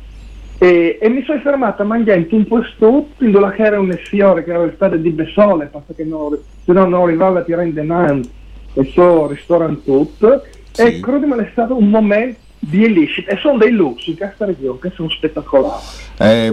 E, 0.58 0.98
e 1.02 1.10
mi 1.10 1.22
sono 1.24 1.40
fermata 1.42 1.84
a 1.84 1.86
mangiare 1.86 2.28
un 2.32 2.46
posto 2.46 3.08
in 3.20 3.32
dove 3.32 3.52
che 3.56 3.64
era 3.64 3.78
un 3.80 3.92
fiore 4.04 4.44
che 4.44 4.52
era 4.54 4.64
il 4.64 5.00
di 5.02 5.10
Bessole 5.10 5.70
perché 5.86 6.06
non, 6.06 6.38
se 6.64 6.72
no 6.72 6.86
non 6.86 7.02
arrivava 7.04 7.40
a 7.40 7.44
tirare 7.44 7.66
in 7.68 7.74
denaro 7.74 8.20
e 8.74 8.84
so 8.94 9.28
ristorante 9.28 9.84
tutto 9.84 10.44
Sì. 10.76 10.82
e 10.82 11.00
credo 11.00 11.36
che 11.36 11.42
è 11.42 11.50
stato 11.52 11.78
un 11.78 11.90
momento 11.90 12.40
bellissimo 12.60 13.28
e 13.28 13.38
sono 13.38 13.58
dei 13.58 13.72
luxi 13.72 14.12
in 14.12 14.18
questa 14.18 14.46
regione 14.46 14.80
che 14.80 14.92
sono 14.96 15.10
spettacolari 15.10 15.82
Eh, 16.18 16.52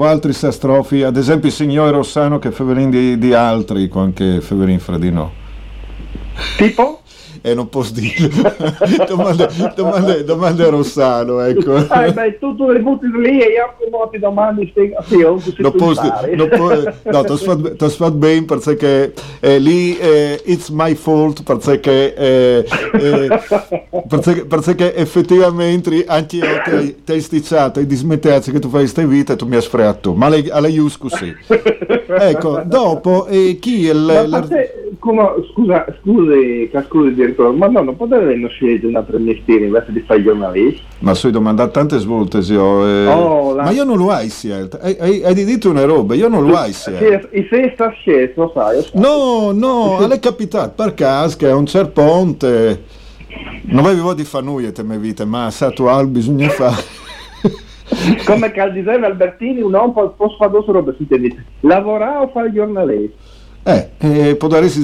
altri 0.00 0.32
sastrofi, 0.32 1.02
ad 1.02 1.16
esempio 1.16 1.48
il 1.48 1.54
signore 1.54 1.90
Rossano 1.92 2.38
che 2.38 2.50
Feverin 2.50 2.90
di, 2.90 3.18
di 3.18 3.32
altri, 3.32 3.88
anche 3.94 4.40
Feverin 4.40 4.78
Fredino. 4.80 5.32
tipo 6.56 7.02
E 7.42 7.54
non 7.54 7.68
posso 7.68 7.92
dire. 7.94 8.28
domande, 9.08 9.48
domande, 9.74 10.24
domande 10.24 10.64
a 10.64 10.68
Rossano, 10.68 11.40
ecco. 11.40 11.74
Ah, 11.88 12.10
beh, 12.10 12.38
tu, 12.38 12.54
tu 12.54 12.70
le 12.70 12.80
butti 12.80 13.06
lì 13.06 13.40
e 13.40 13.52
io 13.52 13.74
come 13.90 14.08
ti 14.10 14.18
domandi 14.18 14.72
sì, 14.74 14.92
sì, 15.08 15.16
io 15.16 15.42
non 15.58 15.72
posso, 15.72 16.02
non 16.34 16.48
po- 16.48 16.92
no, 17.10 17.24
ti 17.24 17.84
ho 17.84 17.88
fatto 17.88 18.10
bene 18.12 18.44
perché 18.44 19.12
eh, 19.40 19.58
lì 19.58 19.96
eh, 19.98 20.40
it's 20.44 20.68
my 20.68 20.94
fault 20.94 21.42
perché, 21.42 22.14
eh, 22.14 22.64
eh, 22.92 23.40
perché, 24.08 24.44
perché 24.44 24.94
effettivamente 24.94 26.04
anche 26.06 26.36
io 26.36 26.60
ti 26.64 26.96
ti 27.04 27.12
hai 27.12 27.20
sticciato 27.20 27.80
e 27.80 27.86
dismettezza 27.86 28.52
che 28.52 28.58
tu 28.58 28.68
fai 28.68 28.80
queste 28.80 29.06
vite 29.06 29.32
e 29.32 29.36
tu 29.36 29.46
mi 29.46 29.56
hai 29.56 29.62
sfreato 29.62 30.14
ma 30.14 30.26
alle, 30.26 30.44
alle 30.50 30.68
Iuscu 30.68 31.08
sì 31.08 31.34
ecco 32.06 32.62
dopo 32.64 33.26
eh, 33.26 33.58
chi 33.60 33.88
è 33.88 33.92
te, 33.92 34.79
come, 35.00 35.28
scusa, 35.52 35.84
scusi, 36.00 36.70
scusi 36.86 37.14
direttore, 37.14 37.56
ma 37.56 37.66
no, 37.66 37.82
non 37.82 37.96
potete 37.96 38.32
non 38.36 38.48
scegliere 38.48 38.86
un 38.86 38.94
altro 38.94 39.18
mestiere 39.18 39.64
invece 39.64 39.90
di 39.90 40.00
fare 40.06 40.22
giornalista? 40.22 40.82
ma 41.00 41.14
sui 41.14 41.32
domandati 41.32 41.72
tante 41.72 41.98
svolte 41.98 42.38
io, 42.38 42.86
eh, 42.86 43.06
Oh, 43.06 43.54
la- 43.54 43.64
ma 43.64 43.70
io 43.70 43.82
non 43.84 43.96
lo 43.98 44.10
hai 44.10 44.28
scelto 44.28 44.78
hai, 44.80 44.96
hai, 45.00 45.24
hai 45.24 45.34
detto 45.44 45.70
una 45.70 45.84
roba 45.84 46.14
io 46.14 46.28
non 46.28 46.46
lo 46.46 46.54
hai 46.56 46.72
scelto 46.72 47.28
Sì, 47.32 47.36
e 47.36 47.46
se 47.50 47.70
sta 47.74 47.90
scelto, 47.90 48.42
lo 48.42 48.52
sai. 48.54 48.86
No, 48.92 49.50
no, 49.52 49.96
alle 49.96 50.20
capitato 50.20 50.74
per 50.80 50.94
caso 50.94 51.36
che 51.36 51.48
a 51.48 51.56
un 51.56 51.66
certo 51.66 52.02
ponte 52.02 52.84
non 53.62 53.86
avevo 53.86 54.14
di 54.14 54.24
nulla 54.42 54.70
te 54.72 54.82
me 54.82 54.98
vite, 54.98 55.24
ma 55.24 55.50
sa 55.50 55.70
tu 55.70 55.84
al 55.84 56.06
bisogna 56.08 56.48
fare. 56.48 56.82
Come 58.24 58.52
diceva 58.72 59.06
Albertini, 59.06 59.60
un 59.62 59.72
uomo 59.74 60.10
può 60.10 60.28
fare 60.38 60.50
due 60.50 60.62
robe, 60.66 60.94
si 60.96 61.02
intende, 61.02 61.44
lavorare 61.60 62.24
o 62.24 62.28
fare 62.28 62.52
giornalista? 62.52 63.16
Eh, 63.62 63.90
eh, 63.98 64.36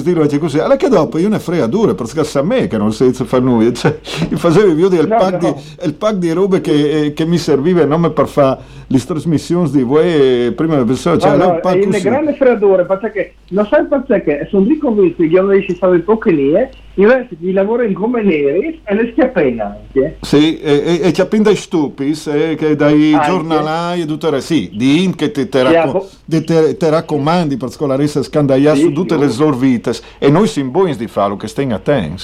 dirlo 0.03 0.21
anche 0.21 0.37
così. 0.37 0.59
Alla 0.59 0.75
che 0.75 0.87
dopo 0.87 1.17
io 1.17 1.29
ne 1.29 1.39
frega 1.39 1.65
dure, 1.65 1.95
perché 1.95 2.23
sa 2.23 2.43
me 2.43 2.67
che 2.67 2.77
non 2.77 2.93
si 2.93 3.11
fare 3.11 3.43
nulla. 3.43 3.71
Cioè, 3.77 3.99
io 4.29 4.37
facevo 4.37 4.67
il 4.67 4.75
video 4.75 4.89
del 4.89 5.07
No, 5.07 5.17
pack, 5.17 5.41
no. 5.41 5.61
Di, 5.81 5.93
pack 5.93 6.15
di 6.15 6.31
robe 6.31 6.61
che, 6.61 7.05
eh, 7.05 7.13
che 7.13 7.25
mi 7.25 7.37
serviva 7.37 7.83
non 7.85 8.13
per 8.13 8.27
fare 8.27 8.59
le 8.89 8.99
trasmissioni 9.05 9.69
di 9.69 9.81
voi 9.83 10.45
eh, 10.47 10.51
prima 10.53 10.75
No, 11.27 11.33
era 11.33 11.43
no, 11.45 11.53
un 11.53 11.59
così. 11.91 12.03
grande 12.03 12.33
freddura 12.35 12.85
perché 12.85 13.33
non 13.49 13.67
sai 13.67 13.85
perché 13.85 14.47
sono 14.49 14.65
lì 14.65 14.77
convinto 14.77 15.17
che 15.17 15.23
i 15.25 15.29
giornalisti 15.29 15.75
fanno 15.75 15.99
poche 16.03 16.31
linee, 16.31 16.69
invece 16.93 17.27
di 17.37 17.51
lavorare 17.51 17.91
come 17.91 18.23
neri 18.23 18.79
e 18.85 18.95
le 18.95 19.09
schiappene 19.11 19.61
anche. 19.61 20.17
Sì, 20.21 20.57
e, 20.59 20.99
e, 21.01 21.07
e 21.07 21.11
che 21.11 21.41
dai 21.41 21.55
stupis, 21.57 22.27
eh, 22.27 22.55
che 22.57 22.75
dai 22.77 23.13
Anche. 23.13 23.27
giornalai 23.27 24.01
e 24.01 24.05
tutte 24.05 24.31
le 24.31 24.39
sì, 24.41 24.71
di 24.73 25.03
in 25.03 25.15
che 25.15 25.31
te, 25.31 25.49
te, 25.49 25.63
racco- 25.63 25.89
abo- 25.89 26.09
de- 26.23 26.43
te- 26.45 26.77
te 26.77 26.89
raccomandi 26.89 27.57
per 27.57 27.69
scolare 27.71 28.07
se 28.07 28.23
scandagliare 28.23 28.77
Sì, 28.77 28.83
su 28.83 28.91
tutte 28.93 29.15
sì. 29.15 29.19
le 29.21 29.29
sorvites 29.29 30.01
e 30.17 30.29
noi 30.29 30.47
siamo 30.47 30.71
buoni 30.71 30.95
di 30.95 31.07
farlo, 31.07 31.35
che 31.35 31.47
stiamo 31.49 31.75
attenti. 31.75 32.23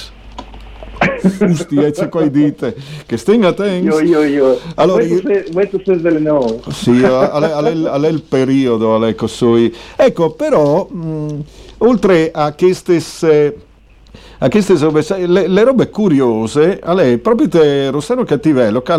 Giusti, 1.38 1.76
e 1.76 1.90
c'è 1.90 2.08
qua 2.08 2.26
dite, 2.26 2.74
che 3.06 3.16
stiamo 3.16 3.48
attenti. 3.48 3.86
Io, 3.86 4.00
io, 4.00 4.22
io. 4.22 4.58
Allora, 4.76 5.04
Vuoi 5.04 5.20
tu 5.20 5.28
io- 5.28 5.34
se- 5.34 5.50
tu 5.70 5.80
se 5.84 6.00
delle 6.00 6.18
nuove? 6.18 6.60
Sì, 6.70 7.00
è 8.06 8.08
il 8.10 8.22
periodo, 8.22 9.04
ecco, 9.04 9.26
sui. 9.26 9.74
Ecco, 9.96 10.30
però, 10.32 10.86
mh, 10.90 11.40
oltre 11.78 12.30
a 12.32 12.52
queste, 12.52 13.56
a 14.38 14.48
queste 14.48 14.76
le, 15.26 15.46
le 15.48 15.64
robe 15.64 15.88
curiose, 15.90 16.78
a 16.82 16.92
lei, 16.92 17.18
proprio 17.18 17.48
te, 17.48 17.90
Rossano 17.90 18.24
Cattivello, 18.24 18.82
che 18.82 18.92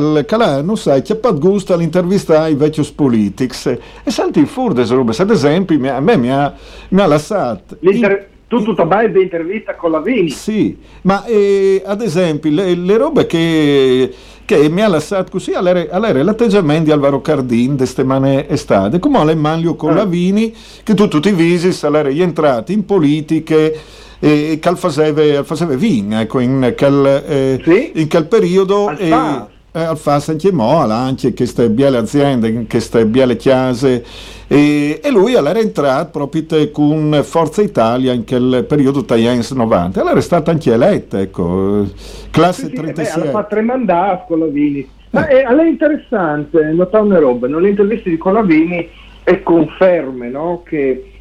non 0.61 0.77
sai, 0.77 1.01
che 1.01 1.19
ha 1.21 1.31
gusto 1.31 1.73
all'intervista 1.73 2.41
ai 2.41 2.55
vecchi 2.55 2.79
politics, 2.95 3.65
e 3.67 3.79
senti 4.11 4.45
fuori 4.45 4.73
queste 4.73 4.95
robe, 4.95 5.13
ad 5.17 5.29
esempio, 5.31 5.77
mi- 5.79 5.89
a 5.89 5.99
me 5.99 6.17
mi 6.17 6.31
ha, 6.31 6.53
mi 6.89 7.01
ha 7.01 7.05
lasciato... 7.05 7.77
L'inter- 7.81 8.33
tu 8.59 8.63
tutta 8.63 8.85
di 9.11 9.21
intervista 9.21 9.75
con 9.75 9.91
la 9.91 9.99
Vini. 9.99 10.29
Sì, 10.29 10.77
ma 11.01 11.25
eh, 11.25 11.81
ad 11.85 12.01
esempio 12.01 12.51
le, 12.51 12.75
le 12.75 12.97
robe 12.97 13.25
che, 13.25 14.13
che 14.45 14.69
mi 14.69 14.81
ha 14.81 14.87
lasciato 14.87 15.31
così 15.31 15.53
all'era, 15.53 16.23
l'atteggiamento 16.23 16.85
di 16.85 16.91
Alvaro 16.91 17.21
Cardin 17.21 17.75
di 17.75 17.85
settimane 17.85 18.47
estate, 18.49 18.99
come 18.99 19.17
alle 19.17 19.35
manlio 19.35 19.75
con 19.75 19.91
Ah. 19.91 19.95
la 19.95 20.05
Vini, 20.05 20.53
che 20.83 20.93
tu 20.93 21.07
tutti 21.07 21.29
i 21.29 21.33
visi 21.33 21.85
all'era 21.85 22.09
gli 22.09 22.21
entrati 22.21 22.73
in 22.73 22.85
politiche 22.85 23.77
e 24.19 24.57
che 24.61 24.75
faceva, 24.75 25.43
faceva 25.43 25.75
vin, 25.75 26.13
ecco, 26.13 26.39
in 26.39 26.73
quel, 26.77 27.23
eh, 27.27 27.61
Sì. 27.63 27.91
in 27.95 28.07
quel 28.09 28.25
periodo. 28.27 28.87
Al 28.87 28.97
e- 28.99 29.53
Eh, 29.75 29.83
al 29.83 29.97
FAS 29.97 30.29
anche 30.29 30.53
mo, 30.53 30.77
anche 30.77 31.33
queste 31.33 31.69
biele 31.69 31.97
aziende, 31.97 32.65
queste 32.65 33.05
biele 33.05 33.35
chiese. 33.35 34.05
E, 34.47 35.01
e 35.03 35.11
lui 35.11 35.35
allora 35.35 35.59
è 35.59 35.61
entrato 35.61 36.11
proprio 36.11 36.71
con 36.71 37.19
Forza 37.25 37.61
Italia 37.61 38.13
in 38.13 38.25
quel 38.25 38.63
periodo 38.69 39.03
anni 39.09 39.45
90 39.51 39.99
allora 39.99 40.19
è 40.19 40.21
stata 40.21 40.51
anche 40.51 40.71
eletta 40.71 41.19
ecco 41.19 41.81
eh, 41.81 41.91
classe 42.29 42.67
Sì, 42.67 42.67
sì, 42.67 42.73
eh 42.73 42.81
beh, 42.83 42.93
36 42.93 43.21
hanno 43.21 43.31
fatto 43.31 43.47
tre 43.49 43.61
mandati 43.61 44.23
con 44.27 44.39
la 44.39 44.45
Vini. 44.45 44.87
Ma 45.09 45.27
è, 45.27 45.43
è 45.43 45.67
interessante 45.67 46.71
notare 46.71 47.03
una 47.03 47.19
roba, 47.19 47.47
nelle 47.47 47.67
interviste 47.67 48.09
di 48.09 48.17
Colavini 48.17 48.87
e 49.25 49.43
conferme 49.43 50.29
no, 50.29 50.63
che 50.63 51.11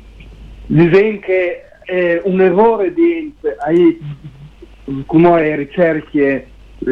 dicono 0.67 1.19
che 1.19 1.63
è 1.83 2.21
un 2.23 2.41
errore 2.41 2.93
di, 2.93 3.35
ai, 3.67 3.99
come 5.07 5.57
ricerche 5.57 6.21
eh, 6.21 6.47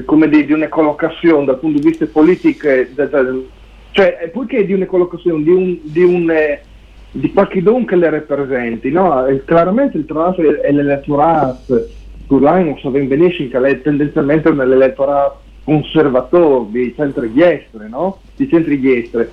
come 0.05 0.29
di, 0.29 0.45
di 0.45 0.53
una 0.53 0.69
collocazione 0.69 1.45
dal 1.45 1.59
punto 1.59 1.79
di 1.79 1.89
vista 1.89 2.07
politico, 2.07 2.69
eh, 2.69 2.89
cioè 3.91 4.19
eh, 4.23 4.29
poiché 4.29 4.65
di 4.65 4.73
una 4.73 4.87
collocazione 4.87 5.43
di 5.43 5.51
un, 5.51 5.79
di 5.83 6.03
un 6.03 6.31
eh, 6.31 6.63
di 7.13 7.31
qualche 7.31 7.63
don 7.63 7.85
che 7.85 7.97
le 7.97 8.09
rappresenti, 8.09 8.91
no? 8.91 9.27
E 9.27 9.45
claramente 9.45 9.99
il 9.99 10.07
trasso 10.07 10.41
è 10.41 10.73
l'elettorato, 10.73 11.87
Gurlain 12.27 12.69
lo 12.69 12.79
sapeva 12.81 13.05
benissimo 13.05 13.51
che 13.51 13.59
è 13.59 13.83
tendenzialmente 13.83 14.49
un 14.49 14.61
elettorato 14.63 15.41
conservatore 15.65 16.67
di 16.71 16.95
centro-destra, 16.97 17.87
no? 17.87 18.21
Di 18.35 18.49
centro-destra. 18.49 19.27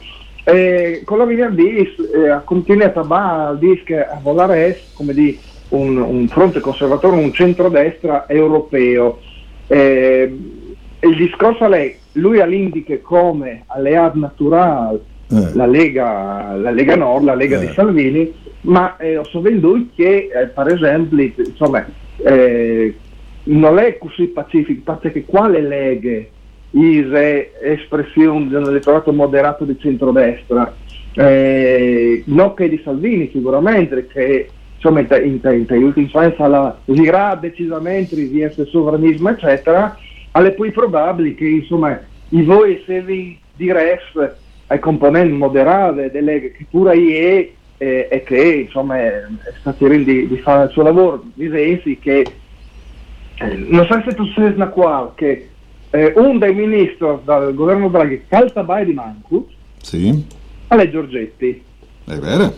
E 0.43 1.01
con 1.05 1.19
la 1.19 1.25
Vivian 1.25 1.55
Dis 1.55 1.89
eh, 2.13 2.29
ha 2.29 2.39
continuato 2.39 2.99
a 2.99 3.57
che 3.83 4.05
a 4.05 4.19
volare 4.21 4.79
come 4.93 5.13
di 5.13 5.37
un, 5.69 5.97
un 5.97 6.27
fronte 6.27 6.59
conservatore, 6.59 7.15
un 7.15 7.31
centrodestra 7.31 8.27
europeo. 8.27 9.19
Eh, 9.71 10.37
il 11.01 11.15
discorso 11.15 11.65
è 11.65 11.69
lei, 11.69 11.95
lui 12.13 12.43
l'indica 12.45 12.97
come 13.01 13.63
alleato 13.67 14.17
naturale 14.17 14.99
Eh. 15.31 15.53
la 15.53 15.67
Lega, 15.67 16.55
la 16.55 16.71
Lega 16.71 16.95
Nord, 16.95 17.23
la 17.25 17.35
Lega 17.35 17.57
Eh. 17.61 17.67
di 17.67 17.73
Salvini, 17.73 18.33
ma 18.61 18.97
eh, 18.97 19.15
ho 19.15 19.23
saputo 19.25 19.85
che 19.95 20.29
eh, 20.33 20.47
per 20.47 20.73
esempio 20.73 21.31
insomma, 21.37 21.85
eh, 22.17 22.95
non 23.43 23.77
è 23.77 23.97
così 23.99 24.25
pacifico 24.25 24.97
perché 24.97 25.23
quale 25.25 25.61
leghe 25.61 26.31
ISE 26.71 27.51
espressione 27.61 28.47
di 28.47 28.55
un 28.55 28.63
elettorato 28.65 29.13
moderato 29.13 29.65
di 29.65 29.77
centrodestra 29.79 30.75
eh, 31.13 32.23
non 32.25 32.53
che 32.53 32.69
di 32.69 32.81
Salvini 32.83 33.29
sicuramente 33.31 34.07
che 34.07 34.49
insomma 34.79 35.01
in, 35.01 35.07
in, 35.09 35.39
in 35.43 35.65
in 35.69 35.83
ultima 35.83 36.05
istanza 36.05 36.47
la 36.47 36.77
dirà 36.85 37.35
decisamente 37.35 38.15
essere 38.41 38.69
sovranismo 38.69 39.29
eccetera 39.29 39.97
alle 40.31 40.51
poi 40.51 40.71
probabili 40.71 41.35
che 41.35 41.45
insomma 41.45 41.99
i 42.29 42.41
voi 42.43 42.81
se 42.85 43.01
vi 43.01 43.37
direste 43.55 44.37
ai 44.67 44.79
componenti 44.79 45.33
moderate 45.33 46.09
delle 46.11 46.51
che 46.51 46.65
pure 46.69 46.93
è 46.93 47.49
eh, 47.77 48.07
e 48.09 48.23
che 48.23 48.65
insomma 48.65 48.97
è, 48.97 49.23
stato 49.59 49.87
di, 49.87 50.27
di 50.27 50.37
fare 50.37 50.65
il 50.65 50.71
suo 50.71 50.83
lavoro 50.83 51.23
disensi 51.33 51.97
che 51.99 52.25
eh, 53.35 53.55
non 53.55 53.85
so 53.85 54.01
se 54.05 54.15
tu 54.15 54.25
sai 54.33 54.53
una 54.53 54.67
qua 54.67 55.11
che 55.15 55.49
eh, 55.89 56.13
un 56.15 56.37
dei 56.37 56.53
ministri 56.53 57.05
del 57.25 57.53
governo 57.53 57.89
Draghi 57.89 58.23
calza 58.27 58.63
bai 58.63 58.85
di 58.85 58.93
Manco 58.93 59.47
sì. 59.81 60.37
È 60.67 60.89
Giorgetti. 60.89 61.63
È 62.05 62.15
vero 62.15 62.53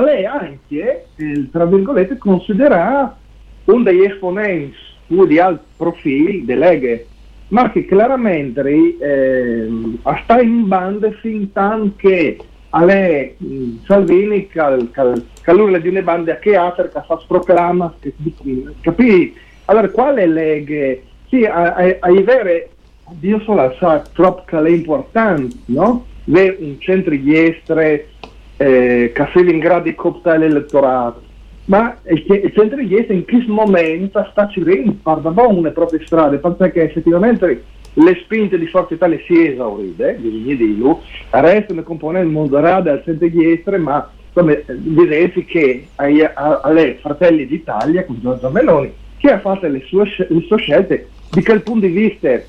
lei 0.00 0.24
anche 0.24 1.06
eh, 1.16 1.48
tra 1.50 1.66
virgolette 1.66 2.16
considera 2.18 3.16
un 3.64 3.82
degli 3.82 4.04
esponenti 4.04 4.76
più 5.06 5.26
di 5.26 5.38
alto 5.38 5.64
profilo 5.76 6.44
delle 6.44 6.66
leghe 6.66 7.06
ma 7.48 7.70
che 7.70 7.84
chiaramente 7.86 8.62
eh, 8.62 9.68
sta 10.22 10.40
in 10.40 10.66
bande 10.66 11.12
fin 11.20 11.52
tanto 11.52 11.94
che 11.96 12.38
a 12.70 12.84
lei 12.84 13.34
mh, 13.36 13.84
Salvini 13.86 14.48
che, 14.48 14.60
che 15.42 15.52
lui 15.52 15.80
di 15.80 15.88
una 15.88 16.02
banda 16.02 16.38
che 16.38 16.56
ha 16.56 16.70
perché 16.70 17.02
fa 17.06 17.20
proclama 17.26 17.94
che- 18.00 18.14
capì? 18.80 19.34
Allora 19.66 19.88
quale 19.90 20.26
leghe? 20.26 21.04
Sì 21.28 21.44
a, 21.44 21.74
a, 21.74 21.96
a 22.00 22.22
vere 22.22 22.70
Dio 23.10 23.40
solo 23.40 23.74
sa 23.78 24.02
troppo 24.12 24.42
che 24.46 24.58
è 24.58 24.68
importante 24.70 25.54
no? 25.66 26.06
Ve 26.24 26.56
un 26.58 26.80
centro 26.80 27.14
di 27.14 27.38
estere 27.38 28.08
eh, 28.56 29.12
che 29.14 29.28
sia 29.32 29.42
in 29.42 29.58
grado 29.58 29.84
di 29.84 29.94
cooptare 29.94 30.38
l'elettorato 30.38 31.22
ma 31.66 31.96
il, 32.08 32.24
il 32.28 32.52
centro 32.54 32.76
di 32.82 32.94
estere 32.94 33.14
in 33.14 33.24
che 33.24 33.44
momento 33.46 34.26
sta 34.30 34.48
guarda 35.02 35.30
le 35.62 35.70
proprie 35.70 36.04
strade 36.04 36.38
perché 36.38 36.82
effettivamente 36.82 37.64
le 37.94 38.20
spinte 38.24 38.58
di 38.58 38.66
Forza 38.66 38.94
Italia 38.94 39.18
si 39.24 39.46
esaurite, 39.46 40.16
bisogna 40.18 40.54
dirlo, 40.54 41.00
restano 41.30 41.82
componenti 41.82 42.28
moderate 42.28 42.90
al 42.90 43.02
centro 43.04 43.28
di 43.28 43.52
estere, 43.52 43.78
ma 43.78 44.10
come 44.32 44.64
vedete 44.66 45.44
che 45.44 45.86
ai, 45.96 46.22
a, 46.22 46.32
a 46.62 46.70
lei, 46.72 46.96
Fratelli 47.00 47.46
d'Italia, 47.46 48.04
con 48.04 48.18
Giorgio 48.20 48.50
Meloni, 48.50 48.92
che 49.18 49.30
ha 49.30 49.38
fatto 49.38 49.68
le 49.68 49.80
sue, 49.86 50.04
le 50.28 50.40
sue 50.40 50.58
scelte, 50.58 51.08
di 51.30 51.42
quel 51.42 51.62
punto 51.62 51.86
di 51.86 51.92
vista 51.92 52.42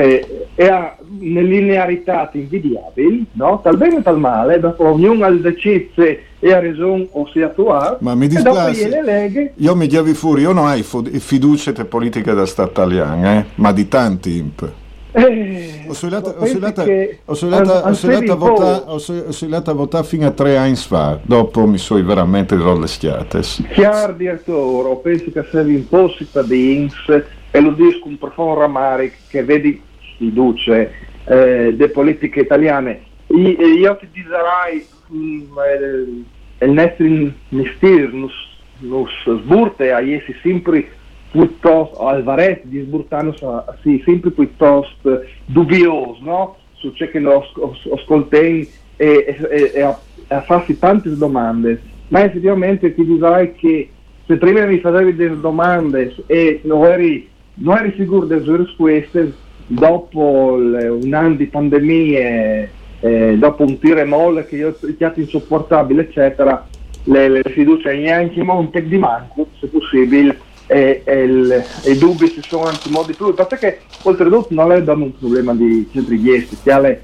eh, 0.00 0.46
è 0.54 0.66
a 0.66 0.96
una 1.20 1.40
linearità 1.40 2.30
invidiabile, 2.32 3.24
no? 3.32 3.60
tal 3.62 3.76
bene 3.76 3.98
e 3.98 4.02
tal 4.02 4.18
male, 4.18 4.58
dopo 4.58 4.86
ognuno 4.86 5.24
ha 5.24 5.30
decise 5.30 6.22
e 6.38 6.52
ha 6.52 6.60
ragione 6.60 7.06
o 7.12 7.28
si 7.28 7.42
attua, 7.42 7.98
ma 8.00 8.14
mi 8.14 8.24
e 8.24 8.28
dispiace 8.28 8.88
le 9.02 9.52
io 9.56 9.76
mi 9.76 9.86
chiavi 9.86 10.14
fuori 10.14 10.42
io 10.42 10.52
non 10.52 10.66
hai 10.66 10.82
fu- 10.82 11.04
fiducia 11.04 11.72
te 11.72 11.84
politica 11.84 12.32
da 12.32 12.46
Stato 12.46 12.70
italiano 12.70 13.26
eh? 13.26 13.44
ma 13.56 13.72
di 13.72 13.88
tanti 13.88 14.36
imp 14.38 14.72
eh, 15.12 15.84
Ho 15.86 15.92
ho 15.92 15.92
ho 16.36 16.44
ho 17.26 17.94
suilato 17.94 18.32
a 18.32 18.36
votare- 18.36 18.84
ho 18.86 18.98
ho 19.96 20.02
fino 20.04 20.26
a 20.26 20.30
tre 20.30 20.56
anni 20.56 20.76
fa, 20.76 21.18
dopo 21.20 21.66
mi 21.66 21.78
sono 21.78 22.04
veramente 22.04 22.54
rolleschiate. 22.54 23.40
Chiaro 23.72 24.12
direttore, 24.12 24.96
penso 25.02 25.32
che 25.32 25.44
serve 25.50 25.74
un 25.74 25.88
po' 25.88 26.08
cittadins 26.10 26.94
e 27.50 27.60
lo 27.60 27.72
dico 27.72 27.98
con 28.04 28.18
profondo 28.18 28.60
rammarico 28.60 29.16
che 29.28 29.42
vedi 29.42 29.82
fiducia 30.20 30.76
eh, 30.80 30.90
delle 31.24 31.88
politiche 31.88 32.40
italiane. 32.40 33.00
I- 33.28 33.56
Io 33.78 33.96
ti 33.96 34.08
dirai 34.12 34.84
mm, 35.10 35.42
il 36.60 36.70
nostro 36.70 37.06
mestiere 37.48 38.10
nos 38.12 39.10
sburte 39.24 39.92
a 39.92 40.00
essi 40.00 40.34
sempre 40.42 40.88
piuttosto, 41.30 42.06
Alvarez 42.06 42.60
di 42.64 42.80
sburtarnos 42.80 43.42
a, 43.42 43.64
sì, 43.82 44.02
sempre 44.04 44.30
piuttosto 44.30 45.22
dubbioso, 45.46 46.18
no? 46.22 46.56
Su 46.74 46.92
ciò 46.94 47.06
che 47.08 47.18
ascoltiamo 47.94 48.64
e, 48.96 49.36
e, 49.40 49.72
e- 49.74 49.80
a, 49.82 49.98
a 50.28 50.42
farsi 50.42 50.78
tante 50.78 51.14
domande. 51.16 51.82
Ma 52.08 52.24
effettivamente 52.24 52.94
ti 52.94 53.04
dirai 53.04 53.54
che 53.54 53.90
se 54.26 54.36
prima 54.36 54.64
mi 54.64 54.78
facevi 54.80 55.14
delle 55.14 55.40
domande 55.40 56.14
e 56.26 56.60
non 56.64 56.84
eri, 56.84 57.28
non 57.54 57.76
eri 57.78 57.94
sicuro 57.96 58.26
delle 58.26 58.56
risposte, 58.56 59.32
dopo 59.72 60.56
il- 60.58 60.98
un 61.04 61.14
anno 61.14 61.36
di 61.36 61.46
pandemie, 61.46 62.70
eh, 62.98 63.36
dopo 63.38 63.62
un 63.62 63.78
tiro 63.78 64.00
e 64.00 64.04
molle 64.04 64.44
che 64.46 64.56
io 64.56 64.68
ho 64.70 64.94
chiamato 64.96 65.20
insopportabile, 65.20 66.02
eccetera, 66.02 66.66
le, 67.04 67.28
le 67.28 67.42
fiducie 67.44 67.96
neanche 67.96 68.42
monte 68.42 68.82
di 68.82 68.98
manco, 68.98 69.46
se 69.60 69.68
possibile, 69.68 70.36
e, 70.66 71.02
e 71.04 71.22
il- 71.22 71.64
e 71.84 71.90
i 71.92 71.98
dubbi 71.98 72.26
si 72.26 72.40
sono 72.42 72.64
anche 72.64 72.90
modi 72.90 73.12
più, 73.12 73.32
perché 73.32 73.78
oltretutto 74.02 74.48
non 74.50 74.72
è 74.72 74.78
un 74.78 75.12
problema 75.16 75.54
di 75.54 75.88
centri 75.92 76.16
esteri, 76.34 76.60
che 76.64 76.72
è 76.72 77.00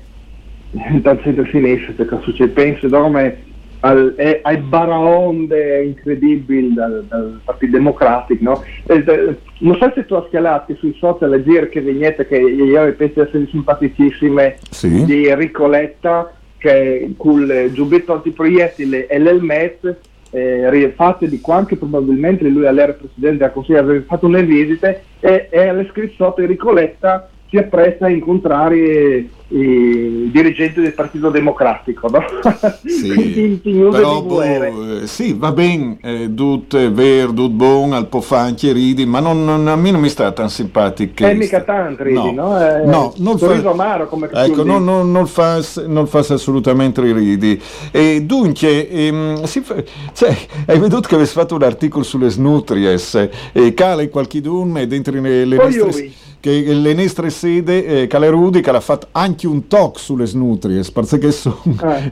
dal 1.00 1.20
centro-sinistra, 1.22 1.92
perché 1.96 2.18
succede, 2.22 2.50
penso, 2.52 2.88
dorme 2.88 3.44
al, 3.80 4.14
è- 4.16 4.40
ai 4.42 4.56
baraonde 4.58 5.84
incredibili 5.84 6.72
dal, 6.74 7.04
dal 7.08 7.40
Partito 7.44 7.72
Democratico, 7.76 8.42
no? 8.44 8.62
Eh, 8.86 9.36
non 9.58 9.76
so 9.76 9.92
se 9.94 10.04
tu 10.06 10.14
hai 10.14 10.24
schialato 10.26 10.74
sui 10.76 10.94
social 10.98 11.32
a 11.32 11.38
dire 11.38 11.68
che 11.68 11.80
vignette 11.80 12.26
che 12.26 12.36
io 12.38 12.92
penso 12.94 13.22
essere 13.22 13.46
simpaticissime 13.50 14.56
Sì. 14.70 15.04
di 15.04 15.26
Enrico 15.26 15.66
Letta 15.68 16.32
che 16.58 17.12
col 17.16 17.50
eh, 17.50 17.72
giubbetto 17.72 18.12
antiproiettile 18.14 19.06
e 19.06 19.18
l'elmet 19.18 19.96
eh, 20.30 20.68
rifatte 20.70 21.28
di 21.28 21.40
quanto 21.40 21.76
probabilmente 21.76 22.48
lui 22.48 22.66
all'era 22.66 22.92
presidente 22.94 23.44
del 23.44 23.52
consiglio 23.52 23.78
aveva 23.78 24.04
fatto 24.06 24.26
una 24.26 24.40
visita 24.40 24.88
e, 25.20 25.48
e 25.50 25.68
alle 25.68 25.86
scritto 25.90 26.14
sotto 26.24 26.40
Enrico 26.40 26.72
Letta 26.72 27.28
si 27.48 27.56
appresta 27.56 28.06
a 28.06 28.10
incontrare 28.10 29.28
i 29.48 30.28
dirigenti 30.32 30.80
del 30.80 30.92
Partito 30.92 31.30
Democratico, 31.30 32.08
no? 32.08 32.18
Sì, 32.84 33.60
però 33.92 34.20
boh, 34.20 34.42
eh, 34.42 35.02
sì, 35.04 35.34
va 35.34 35.52
bene, 35.52 35.98
eh, 36.02 36.30
tut 36.34 36.90
ver, 36.90 37.30
tut 37.30 37.52
bon, 37.52 37.92
al 37.92 38.08
po' 38.08 38.20
fanchi 38.20 38.72
ridi, 38.72 39.06
ma 39.06 39.20
non, 39.20 39.44
non- 39.44 39.68
a 39.68 39.76
me 39.76 39.92
non 39.92 40.00
mi 40.00 40.08
sta 40.08 40.32
tan 40.32 40.50
simpatico. 40.50 41.24
Eh, 41.24 41.34
mica 41.34 41.60
tanto 41.60 42.02
ridi, 42.02 42.32
no? 42.32 42.58
Eh, 42.58 42.84
no, 42.86 43.14
non 43.18 43.38
sorriso 43.38 43.70
amaro, 43.70 44.08
come 44.08 44.28
Ecco, 44.32 44.64
non, 44.64 44.84
non, 44.84 45.12
non 45.12 45.26
fa, 45.28 45.60
non 45.86 46.08
fa 46.08 46.18
assolutamente 46.18 47.00
ridi. 47.00 47.60
E 47.92 48.22
dunque, 48.22 48.88
ehm, 48.88 49.44
fa- 49.46 49.82
cioè, 50.12 50.36
hai 50.66 50.78
veduto 50.80 51.06
che 51.06 51.14
avessi 51.14 51.34
fatto 51.34 51.54
un 51.54 51.62
articolo 51.62 52.02
sulle 52.02 52.30
snutries, 52.30 53.28
e 53.52 53.74
cale 53.74 54.08
qualchidun 54.08 54.78
e 54.78 54.86
dentro 54.88 55.20
le, 55.20 55.44
nostre. 55.44 56.10
Che 56.46 56.72
le 56.72 56.94
nostre 56.94 57.30
sede, 57.30 58.02
eh, 58.02 58.06
Cale 58.06 58.28
Rudi, 58.28 58.60
che 58.60 58.70
l'ha 58.70 58.80
fatto 58.80 59.08
anche 59.12 59.48
un 59.48 59.66
talk 59.66 59.98
sulle 59.98 60.26
snutries, 60.26 60.92
perché 60.92 61.32
sono, 61.32 61.58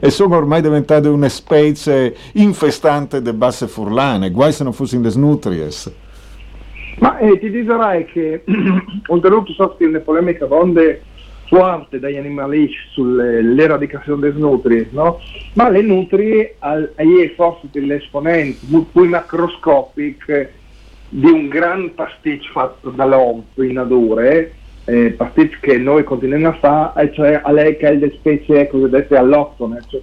Eh. 0.01 0.09
sono 0.11 0.35
ormai 0.35 0.61
diventate 0.61 1.07
una 1.07 1.29
specie 1.29 2.13
infestante 2.33 3.21
de 3.21 3.33
basse 3.33 3.67
furlane, 3.67 4.31
guai 4.31 4.51
se 4.51 4.63
non 4.63 4.73
fossero 4.73 5.03
le 5.03 5.09
snutries. 5.09 5.93
Ma 6.99 7.17
eh, 7.19 7.39
ti 7.39 7.49
dirai 7.49 8.05
che 8.05 8.43
oltretutto 9.07 9.53
so 9.53 9.75
che 9.77 9.87
le 9.87 9.99
polemiche 9.99 10.45
onde 10.49 11.01
forte 11.47 11.99
dagli 11.99 12.15
animalisti 12.17 12.75
sull'eradicazione 12.93 14.19
delle 14.19 14.39
nutrie, 14.39 14.87
no? 14.91 15.19
Ma 15.53 15.69
le 15.69 15.81
nutrie 15.81 16.55
ai 16.59 17.33
forse 17.35 17.67
degli 17.71 17.91
esponenti 17.91 18.65
molto 18.69 18.89
più 18.91 19.09
macroscopici 19.09 20.47
di 21.09 21.29
un 21.29 21.47
gran 21.47 21.93
pasticcio 21.93 22.51
fatto 22.51 22.89
dall'OMP 22.89 23.57
in 23.59 23.73
nature, 23.73 24.53
eh, 24.85 25.11
pasticcio 25.11 25.57
che 25.61 25.77
noi 25.77 26.03
continuiamo 26.03 26.49
a 26.49 26.53
fare, 26.53 27.11
cioè 27.13 27.41
a 27.43 27.51
lei 27.51 27.77
che 27.77 27.87
è 27.87 27.95
le 27.95 28.11
specie 28.17 28.67
cosiddette 28.67 29.15
alloctone, 29.15 29.81
cioè, 29.87 30.01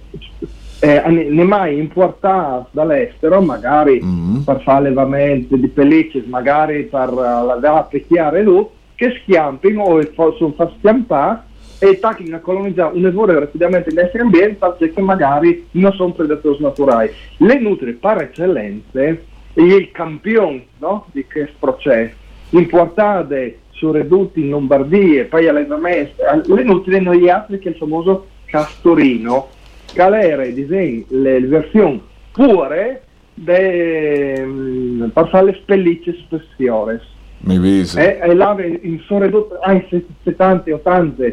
eh, 0.79 1.01
ne 1.09 1.29
ne 1.29 1.43
mai 1.43 1.77
importate 1.77 2.67
dall'estero, 2.71 3.41
magari 3.41 4.01
Mm. 4.03 4.41
per 4.41 4.61
fare 4.61 4.79
allevamento 4.79 5.55
di 5.55 5.67
pellicce, 5.67 6.23
magari 6.27 6.83
per 6.83 7.09
uh, 7.11 7.45
la 7.45 7.57
della 7.61 7.87
pecchiare 7.89 8.43
lui, 8.43 8.65
che 8.95 9.19
schiampino 9.21 9.81
o 9.81 10.01
fa- 10.13 10.33
sono 10.37 10.53
fa 10.53 10.71
schiampare 10.77 11.51
e 11.79 11.99
tacchino 11.99 12.35
a 12.35 12.39
colonizzare 12.39 12.95
un 12.95 13.05
evore 13.05 13.39
rapidamente 13.39 13.89
in 13.89 13.99
esseri 13.99 14.23
ambienti 14.23 14.57
perché 14.77 15.01
magari 15.01 15.67
non 15.71 15.91
sono 15.93 16.11
predatori 16.13 16.57
naturali. 16.61 17.09
Le 17.37 17.59
nutrie 17.59 17.93
per 17.93 18.21
eccellenze 18.21 19.25
è 19.53 19.61
il 19.61 19.91
campione 19.91 20.65
no, 20.79 21.07
di 21.11 21.25
questo 21.25 21.55
processo, 21.59 22.15
importate 22.49 23.59
su 23.71 23.91
ridotti 23.91 24.41
in 24.41 24.49
Lombardia 24.49 25.21
e 25.21 25.25
poi 25.25 25.47
all'allevamento, 25.47 26.23
le 26.53 26.63
nutrie 26.63 26.99
non 26.99 27.15
gli 27.15 27.29
altri 27.29 27.59
che 27.59 27.69
il 27.69 27.75
famoso 27.75 28.27
castorino, 28.45 29.49
calere 29.93 30.53
disegni 30.53 31.05
le 31.09 31.39
versioni 31.41 32.01
pure 32.31 33.03
de, 33.33 34.43
mm, 34.45 35.09
fare 35.09 35.45
le 35.45 35.53
spellicce 35.61 36.15
spessiores 36.25 37.01
Mi 37.39 37.59
visi. 37.59 37.97
e, 37.97 38.19
e 38.21 38.33
là 38.33 38.55
in 38.59 38.99
sono 39.05 39.25
ridotte 39.25 39.57
anche 39.61 40.05
70 40.23 40.73
80 40.73 41.23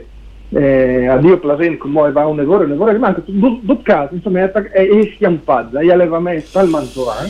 eh, 0.53 1.07
a 1.07 1.17
Dio 1.19 1.39
Plasen 1.39 1.79
come 1.79 2.11
va 2.11 2.27
un 2.27 2.41
evore 2.41 2.65
un 2.65 2.85
che 2.85 2.99
manca 2.99 3.23
due 3.27 3.83
casi 3.83 4.17
insomma 4.17 4.41
è, 4.41 4.51
è, 4.51 4.89
è 4.89 5.13
schiampata 5.15 5.83
gli 5.83 5.91
allevamenti 5.91 6.57
al 6.57 6.69
Mantovano 6.69 7.29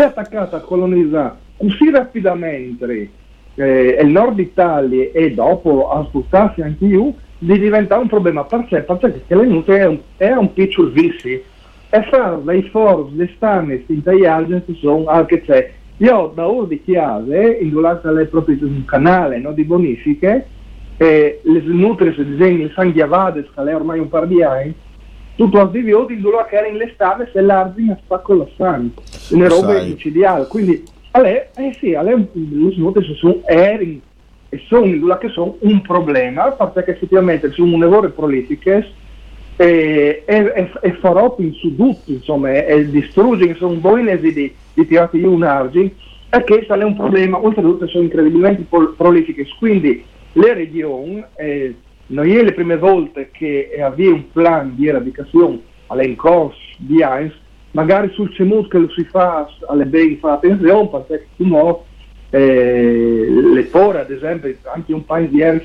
è 0.00 0.04
attaccata 0.04 0.56
a 0.56 0.60
colonizzare 0.60 1.44
così 1.56 1.90
rapidamente 1.90 3.10
eh, 3.54 3.98
il 4.00 4.08
nord 4.08 4.38
Italia 4.38 5.08
e 5.12 5.32
dopo 5.32 5.90
a 5.90 6.04
spostarsi 6.04 6.60
anche 6.60 6.84
io 6.84 7.14
di 7.38 7.58
diventare 7.58 8.02
un 8.02 8.08
problema 8.08 8.44
per 8.44 8.66
sé 8.68 8.80
perché 8.80 9.34
le 9.34 9.46
nutrie 9.46 9.78
è 9.78 9.86
un, 9.86 9.98
è 10.16 10.30
un 10.32 10.52
piccolo 10.52 10.90
vizi 10.90 11.42
e 11.88 12.02
fare 12.10 12.42
dai 12.42 12.62
forum 12.64 13.16
le 13.16 13.30
stanne 13.36 13.84
in 13.86 14.02
tagliaggi 14.02 14.76
sono 14.78 15.06
anche 15.06 15.42
c'è 15.42 15.72
io 15.98 16.32
da 16.34 16.46
ora 16.46 16.66
di 16.66 16.82
chiave 16.82 17.58
indolata 17.60 18.10
lei 18.10 18.26
proprio 18.26 18.56
un 18.62 18.84
canale 18.84 19.38
no, 19.38 19.52
di 19.52 19.64
bonifiche 19.64 20.46
e 20.98 21.40
le 21.42 21.60
nutrie 21.60 22.14
se 22.14 22.24
disegni 22.24 22.62
il 22.62 22.72
sanghiavade 22.74 23.48
che 23.54 23.60
ormai 23.60 23.98
un 23.98 24.08
par 24.08 24.26
di 24.26 24.42
anni 24.42 24.74
tutto 25.36 25.60
a 25.60 25.66
vivioti 25.66 26.14
indolata 26.14 26.48
che 26.48 26.56
era 26.56 26.66
in 26.66 26.76
l'estate 26.76 27.30
se 27.32 27.40
l'argine 27.40 27.92
a 27.92 27.98
spacco 28.02 28.34
la 28.34 28.46
sangue 28.56 29.02
le 29.28 29.48
robe 29.48 29.76
Sai. 29.76 29.88
micidiali 29.90 30.46
quindi 30.46 30.84
a 31.12 31.20
lei 31.20 31.42
eh 31.56 31.76
sì 31.78 31.94
a 31.94 32.02
lei 32.02 32.26
le 32.32 32.74
nutrie 32.76 33.14
sono 33.14 33.40
eri 33.46 34.00
e 34.48 34.62
sono 34.66 35.16
che 35.18 35.28
sono 35.28 35.56
un 35.60 35.80
problema 35.82 36.50
perché 36.50 36.92
effettivamente 36.92 37.50
sono 37.52 37.74
un 37.74 37.82
evore 37.82 38.08
prolifiche 38.10 39.04
e, 39.56 40.22
e, 40.26 40.70
e, 40.82 40.92
farò 41.00 41.34
su 41.54 41.74
tutti, 41.74 42.12
insomma, 42.12 42.52
e, 42.52 42.66
e 42.68 42.90
distrugge, 42.90 43.54
sono 43.54 43.74
boinesi 43.74 44.32
di, 44.32 44.54
di 44.74 44.86
tirati 44.86 45.18
un 45.22 45.42
argine, 45.42 45.92
e 46.28 46.44
che 46.44 46.66
è 46.66 46.82
un 46.82 46.96
problema, 46.96 47.42
oltretutto 47.42 47.86
sono 47.88 48.04
incredibilmente 48.04 48.66
prolifiche, 48.96 49.46
quindi 49.58 50.04
le 50.32 50.54
regioni, 50.54 51.24
eh, 51.36 51.74
noi 52.08 52.36
è 52.36 52.42
le 52.42 52.52
prime 52.52 52.76
volte 52.76 53.30
che 53.32 53.70
avvia 53.82 54.12
un 54.12 54.30
plan 54.30 54.74
di 54.76 54.86
eradicazione 54.88 55.60
all'incorso 55.88 56.58
di 56.78 57.02
AINS, 57.02 57.32
magari 57.72 58.10
sul 58.12 58.32
CEMUT 58.32 58.68
che 58.70 58.78
lo 58.78 58.90
si 58.90 59.04
fa 59.04 59.48
alle 59.68 59.84
ben 59.86 60.16
fa 60.18 60.32
attenzione, 60.34 60.88
perché 61.06 61.26
tu 61.36 61.46
no, 61.46 61.84
eh, 62.30 63.26
le 63.54 63.62
pore 63.64 64.00
ad 64.00 64.10
esempio, 64.10 64.54
anche 64.72 64.92
un 64.92 65.04
paio 65.04 65.28
di 65.28 65.42
anni, 65.42 65.62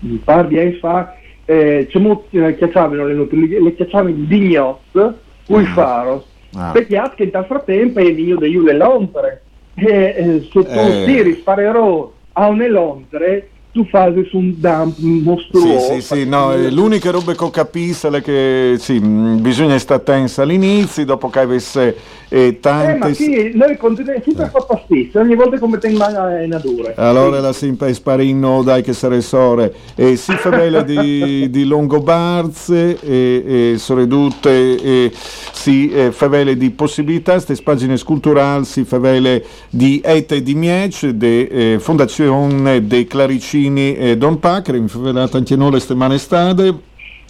un 0.00 0.22
par 0.24 0.46
di 0.46 0.58
anni 0.58 0.74
fa, 0.74 1.14
eh, 1.44 1.86
CEMUT 1.90 2.24
eh, 2.30 2.56
chiacciavano 2.56 3.06
le 3.06 3.14
le 3.60 3.74
chiacciavano 3.74 4.08
in 4.10 4.26
dignot, 4.26 5.14
cui 5.46 5.64
faro, 5.64 6.24
Ah. 6.58 6.70
perché 6.70 7.02
che 7.16 7.24
in 7.24 7.30
tal 7.30 7.44
frattempo 7.44 7.98
è 7.98 8.04
il 8.04 8.14
vigno 8.14 8.36
di 8.36 8.48
Iule 8.48 8.72
Londre, 8.72 9.42
e 9.74 10.14
eh, 10.16 10.40
se 10.40 10.48
tu 10.50 10.64
Eh. 10.66 11.04
tiri 11.04 11.34
sparerò 11.34 12.10
a 12.32 12.48
un 12.48 12.64
Londre, 12.68 13.48
tu 13.76 13.84
fai 13.84 14.26
su 14.30 14.38
un 14.38 14.54
dump 14.56 14.96
mostruoso. 15.00 15.92
Sì, 15.92 16.00
sì, 16.00 16.14
sì, 16.14 16.26
no, 16.26 16.54
eh, 16.54 16.70
l'unica 16.70 17.10
roba 17.10 17.34
che 17.34 17.44
ho 17.44 17.50
capito 17.50 18.08
è 18.08 18.22
che 18.22 18.76
sì, 18.78 18.98
mh, 18.98 19.42
bisogna 19.42 19.78
stare 19.78 20.02
tensa 20.02 20.42
all'inizio, 20.42 21.04
dopo 21.04 21.28
che 21.28 21.40
avesse 21.40 21.96
eh, 22.28 22.46
Eh, 22.46 22.60
tante... 22.60 22.96
ma 22.96 23.12
sì, 23.12 23.50
noi 23.54 23.76
continuiamo 23.76 24.22
sempre 24.24 24.44
a 24.44 24.48
fare 24.48 24.64
pasticcio, 24.66 25.20
ogni 25.20 25.34
volta 25.34 25.58
come 25.58 25.76
te 25.76 25.88
in 25.88 25.96
mano 25.96 26.42
in 26.42 26.48
natura. 26.48 26.94
Allora 26.96 27.38
la 27.40 27.52
sempre 27.52 27.92
sparino 27.92 28.62
dai 28.62 28.82
che 28.82 28.94
sare 28.94 29.20
sore 29.20 29.74
e 29.94 30.16
si 30.16 30.32
favela 30.32 30.82
di, 30.82 31.48
di 31.52 31.64
Longobarze 31.64 32.98
e, 33.00 33.72
e 33.72 33.78
soredutte 33.78 34.80
e 34.80 35.12
si 35.12 35.90
eh, 35.90 36.12
favele 36.12 36.56
di 36.56 36.70
possibilità 36.70 37.32
queste 37.32 37.56
pagine 37.62 37.98
culturali 38.02 38.64
si 38.64 38.84
favele 38.84 39.44
di 39.68 40.00
Ete 40.02 40.42
di 40.42 40.54
Miec 40.54 41.06
de 41.08 41.74
eh, 41.74 41.78
Fondazione 41.78 42.86
dei 42.86 43.06
Claricini 43.06 43.65
e 43.74 44.16
Don 44.16 44.38
Pacre 44.38 44.78
mi 44.78 44.88
favelata 44.88 45.36
anche 45.38 45.56
noi 45.56 45.72
le 45.72 45.80
settimane 45.80 46.18
stade. 46.18 46.74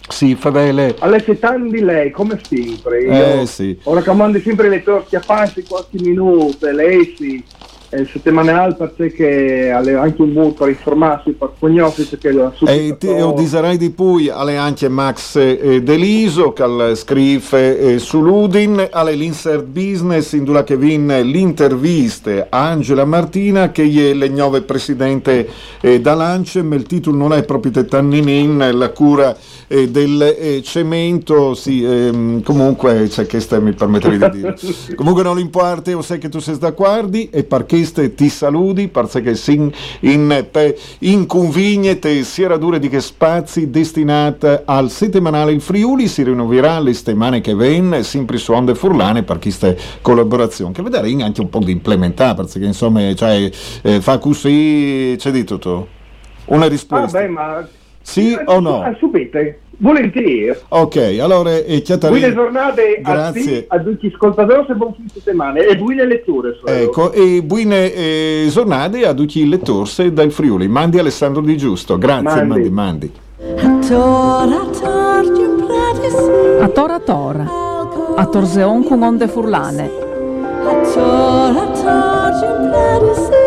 Si 0.09 0.35
favele 0.35 0.95
Alle 0.99 1.21
settimane 1.21 1.69
di 1.69 1.81
lei, 1.81 2.11
come 2.11 2.39
sempre, 2.41 3.01
io 3.01 3.41
Eh, 3.41 3.45
sì. 3.45 3.77
ho 3.83 3.93
raccomando 3.93 4.39
sempre 4.39 4.69
le 4.69 4.81
torti 4.81 5.17
a 5.17 5.19
farsi 5.19 5.63
qualche 5.67 5.97
minuto, 5.99 6.69
lei 6.71 7.13
sì, 7.17 7.43
eh, 7.89 8.05
settimanale 8.05 8.75
perché 8.75 9.71
ha 9.71 9.77
anche 9.77 10.21
un 10.21 10.31
modo 10.31 10.51
per 10.51 10.69
informarsi, 10.69 11.31
per 11.31 11.51
conoscere 11.59 12.17
che 12.17 12.31
la 12.31 12.53
E 12.65 12.97
io 12.99 13.33
diserei 13.33 13.77
di 13.77 13.89
poi 13.89 14.29
alle 14.29 14.57
anche 14.57 14.89
Max 14.89 15.35
eh, 15.35 15.81
Deliso 15.81 16.53
che 16.53 16.95
scrive 16.95 17.79
eh, 17.79 17.99
su 17.99 18.21
Ludin 18.21 18.87
alle 18.91 19.13
l'insert 19.13 19.65
business 19.65 20.33
in 20.33 20.43
dove 20.43 20.63
che 20.63 20.77
vin 20.77 21.07
l'interviste 21.07 22.47
a 22.49 22.67
Angela 22.67 23.05
Martina 23.05 23.71
che 23.71 23.83
è 23.83 24.13
le 24.13 24.27
nuove 24.29 24.61
presidente 24.61 25.47
eh, 25.81 26.01
da 26.01 26.13
Lancem 26.13 26.71
il 26.73 26.83
titolo 26.83 27.17
non 27.17 27.33
è 27.33 27.43
proprio 27.43 27.85
Tanninin 27.85 28.71
la 28.73 28.89
cura 28.89 29.35
eh, 29.67 29.89
del 29.89 30.21
eh, 30.21 30.61
cemento 30.63 31.53
sì 31.53 31.83
ehm, 31.83 32.41
comunque 32.43 33.07
c'è 33.07 33.25
che 33.25 33.39
ste 33.39 33.59
mi 33.59 33.73
permetterei 33.73 34.17
di 34.17 34.29
dire. 34.29 34.55
Comunque 34.95 35.23
non 35.23 35.39
importa 35.39 35.91
io 35.91 36.01
sai 36.01 36.17
che 36.17 36.29
tu 36.29 36.39
sei 36.39 36.57
da 36.57 36.71
guardi 36.71 37.29
e 37.29 37.43
parchiste 37.77 38.13
ti 38.15 38.29
saluti 38.29 38.87
perché 38.87 39.35
sin 39.35 39.71
in, 40.01 40.45
te 41.99 42.23
si 42.23 42.41
era 42.41 42.57
dure 42.57 42.79
di 42.79 42.89
che 42.89 42.99
spazi 42.99 43.69
destinati 43.69 44.47
al 44.65 44.89
settimanale 44.89 45.51
il 45.51 45.61
Friuli 45.61 46.07
si 46.07 46.23
rinnoverà 46.23 46.79
le 46.79 46.93
settimane 46.93 47.41
che 47.41 47.53
vengono 47.53 48.01
sempre 48.01 48.37
su 48.37 48.53
Onde 48.53 48.73
Furlane 48.73 49.23
per 49.23 49.39
questa 49.39 49.73
collaborazione 50.01 50.73
che 50.73 50.81
vedrei 50.81 51.21
anche 51.21 51.41
un 51.41 51.49
po' 51.49 51.59
di 51.59 51.71
implementare 51.71 52.35
perché 52.35 52.65
insomma 52.65 53.13
cioè, 53.13 53.49
eh, 53.83 54.01
fa 54.01 54.17
così 54.17 55.15
c'è 55.17 55.31
di 55.31 55.43
tutto. 55.43 55.87
Una 56.45 56.65
Ah, 56.65 56.69
risposta. 56.69 57.19
Beh, 57.19 57.27
ma 57.27 57.67
Sì 58.01 58.37
o 58.45 58.59
no? 58.59 58.81
Ah, 58.81 58.95
subite, 58.97 59.59
Volentieri. 59.79 60.55
Ok, 60.69 61.17
allora 61.21 61.55
eh, 61.55 61.81
Chiattarini- 61.83 62.19
Buone 62.19 62.33
giornate 62.33 62.99
a 63.03 63.11
Grazie. 63.13 63.65
a 63.67 63.79
tutti 63.79 64.07
gli 64.07 64.11
ascoltatori 64.13 64.65
e 64.69 64.73
buon 64.73 64.93
fine 64.95 65.07
settimana 65.13 65.59
e 65.59 65.77
buone 65.77 66.05
letture. 66.05 66.57
Ecco, 66.65 67.11
e 67.11 67.43
buone 67.43 67.93
eh, 67.93 68.47
giornate 68.49 69.05
a 69.05 69.13
tutti 69.13 69.39
i 69.41 69.47
lettori 69.47 70.11
del 70.13 70.31
Friuli. 70.31 70.67
Mandi 70.67 70.97
Alessandro 70.97 71.41
Di 71.41 71.55
Giusto. 71.57 71.97
Grazie, 71.99 72.43
mandi, 72.43 72.69
Mandi. 72.69 73.11
mandi. 73.49 73.85
Tora 73.87 74.65
A 76.61 76.67
tora 76.69 76.99
tora. 76.99 77.45
A 78.15 78.25
torzeon 78.25 78.83
con 78.83 79.03
onde 79.03 79.27
furlane. 79.27 79.89
Tora 80.91 81.67
torgium 81.67 83.46